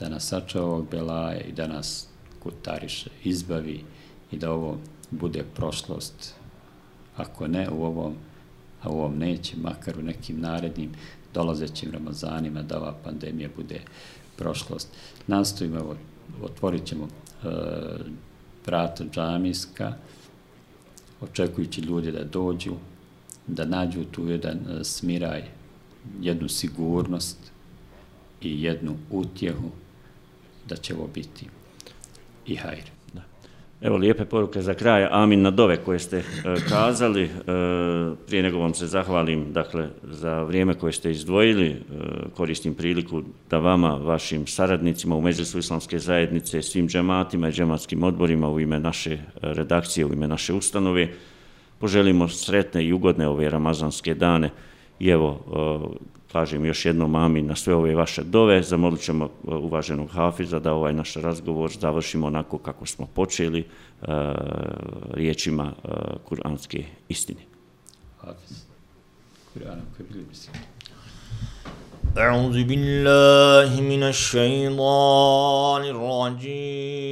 da 0.00 0.08
nas 0.08 0.28
sača 0.28 0.62
ovog 0.62 0.90
belaja 0.90 1.40
i 1.40 1.52
da 1.52 1.66
nas 1.66 2.08
putariše, 2.46 3.10
izbavi 3.24 3.84
i 4.30 4.38
da 4.38 4.52
ovo 4.52 4.78
bude 5.10 5.44
prošlost. 5.54 6.34
Ako 7.16 7.46
ne 7.46 7.68
u 7.70 7.84
ovom, 7.84 8.14
a 8.82 8.90
u 8.90 8.98
ovom 8.98 9.18
neće, 9.18 9.56
makar 9.56 9.98
u 9.98 10.02
nekim 10.02 10.40
narednim 10.40 10.90
dolazećim 11.34 11.90
Ramazanima, 11.92 12.62
da 12.62 12.78
ova 12.78 12.94
pandemija 13.04 13.48
bude 13.56 13.80
prošlost. 14.36 14.88
Nastojimo, 15.26 15.76
evo, 15.76 15.96
otvorit 16.42 16.84
ćemo 16.84 17.04
e, 17.06 17.48
vrata 18.66 19.04
džamijska, 19.04 19.92
očekujući 21.20 21.80
ljudi 21.80 22.12
da 22.12 22.24
dođu, 22.24 22.74
da 23.46 23.64
nađu 23.64 24.04
tu 24.04 24.28
jedan 24.28 24.58
e, 24.58 24.84
smiraj, 24.84 25.44
jednu 26.20 26.48
sigurnost 26.48 27.38
i 28.40 28.62
jednu 28.62 28.96
utjehu 29.10 29.70
da 30.68 30.76
će 30.76 30.94
ovo 30.94 31.08
biti 31.14 31.46
i 32.46 32.56
hajr. 32.56 32.84
Da. 33.12 33.22
Evo 33.80 33.96
lijepe 33.96 34.24
poruke 34.24 34.62
za 34.62 34.74
kraj. 34.74 35.06
Amin 35.10 35.42
na 35.42 35.50
dove 35.50 35.76
koje 35.76 35.98
ste 35.98 36.18
e, 36.18 36.22
kazali. 36.68 37.24
E, 37.24 37.28
prije 38.26 38.42
nego 38.42 38.58
vam 38.58 38.74
se 38.74 38.86
zahvalim 38.86 39.52
dakle, 39.52 39.88
za 40.02 40.42
vrijeme 40.42 40.74
koje 40.74 40.92
ste 40.92 41.10
izdvojili. 41.10 41.68
E, 41.68 41.76
koristim 42.36 42.74
priliku 42.74 43.22
da 43.50 43.58
vama, 43.58 43.94
vašim 43.94 44.46
saradnicima 44.46 45.16
u 45.16 45.20
Međusu 45.20 45.58
islamske 45.58 45.98
zajednice, 45.98 46.62
svim 46.62 46.88
džematima 46.88 47.48
i 47.48 47.52
džematskim 47.52 48.02
odborima 48.02 48.50
u 48.50 48.60
ime 48.60 48.80
naše 48.80 49.12
e, 49.12 49.20
redakcije, 49.42 50.06
u 50.06 50.12
ime 50.12 50.28
naše 50.28 50.52
ustanove, 50.52 51.08
poželimo 51.78 52.28
sretne 52.28 52.84
i 52.84 52.92
ugodne 52.92 53.28
ove 53.28 53.50
ramazanske 53.50 54.14
dane. 54.14 54.50
I 55.00 55.08
evo, 55.08 55.40
e, 55.92 56.15
kažem 56.31 56.65
još 56.65 56.85
jednom 56.85 57.15
amin 57.15 57.45
na 57.45 57.55
sve 57.55 57.75
ove 57.75 57.95
vaše 57.95 58.23
dove. 58.23 58.63
Zamolit 58.63 59.01
ćemo 59.01 59.25
e, 59.25 59.29
uvaženog 59.55 60.09
Hafiza 60.09 60.59
da 60.59 60.73
ovaj 60.73 60.93
naš 60.93 61.13
razgovor 61.13 61.71
završimo 61.79 62.27
onako 62.27 62.57
kako 62.57 62.85
smo 62.85 63.07
počeli 63.13 63.63
uh, 64.01 64.07
riječima 65.13 65.73
uh, 65.83 65.91
kuranske 66.25 66.83
istine. 67.09 67.41
Hafiz. 68.21 68.71
Kur'ana 69.53 69.81
koji 69.97 70.07
bili 70.09 70.25
bismillah. 70.29 70.61
أعوذ 72.17 72.63
بالله 72.63 73.81
من 73.81 74.03
الشيطان 74.03 75.83
الرجيم 75.95 77.11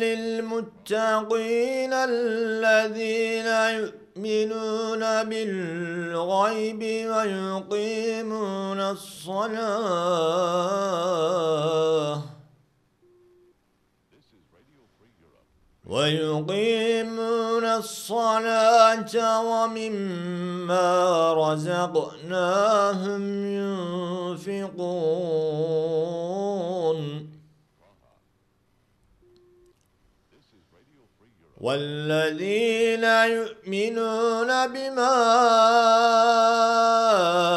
للمتقين 0.00 1.92
الذين 1.92 3.46
يؤمنون 4.16 5.02
بالغيب 5.24 6.82
ويقيمون 7.10 8.80
الصلاة. 8.80 10.12
ويقيمون 15.86 17.64
الصلاة 17.64 19.14
ومما 19.44 20.88
رزقناهم 21.34 23.22
ينفقون. 24.36 24.92
والذين 31.62 33.04
يؤمنون 33.04 34.50
بما 34.66 35.16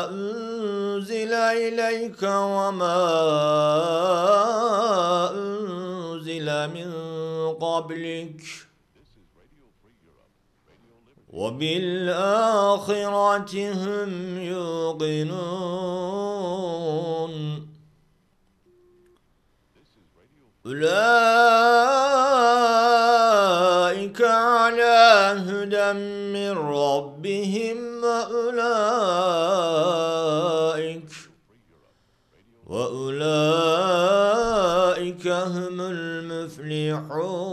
أنزل 0.09 1.33
إليك 1.33 2.21
وما 2.23 3.01
أنزل 5.33 6.47
من 6.69 6.89
قبلك 7.53 8.41
وبالآخرة 11.33 12.73
هم 13.73 14.37
يوقنون. 14.37 15.75
أولئك 20.65 21.34
من 25.93 26.51
ربهم 26.57 28.03
وأولئك 28.03 28.65
وأولئك 32.67 33.25
هم 35.27 35.81
المفلحون 35.81 37.45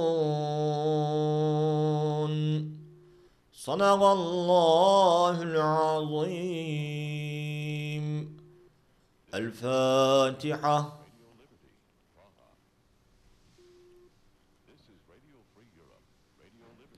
صدق 3.52 4.02
الله 4.02 5.42
العظيم 5.42 6.72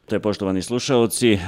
To 0.07 0.15
je 0.15 0.21
poštovani 0.21 0.63
slušalci, 0.63 1.33
e, 1.33 1.39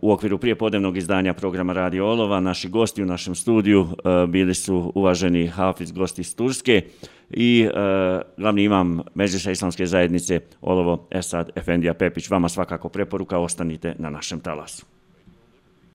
u 0.00 0.12
okviru 0.12 0.38
prijepodnevnog 0.38 0.96
izdanja 0.96 1.34
programa 1.34 1.72
Radio 1.72 2.06
Olova, 2.06 2.40
naši 2.40 2.68
gosti 2.68 3.02
u 3.02 3.06
našem 3.06 3.34
studiju 3.34 3.88
e, 3.90 4.26
bili 4.26 4.54
su 4.54 4.92
uvaženi 4.94 5.46
Hafiz 5.46 5.92
gosti 5.92 6.20
iz 6.20 6.36
Turske 6.36 6.82
i 7.30 7.68
e, 7.74 8.20
glavni 8.36 8.64
imam 8.64 9.00
Međusa 9.14 9.50
islamske 9.50 9.86
zajednice 9.86 10.40
Olovo 10.60 11.08
Esad 11.10 11.50
Efendija 11.56 11.94
Pepić. 11.94 12.30
Vama 12.30 12.48
svakako 12.48 12.88
preporuka, 12.88 13.38
ostanite 13.38 13.94
na 13.98 14.10
našem 14.10 14.40
talasu. 14.40 14.99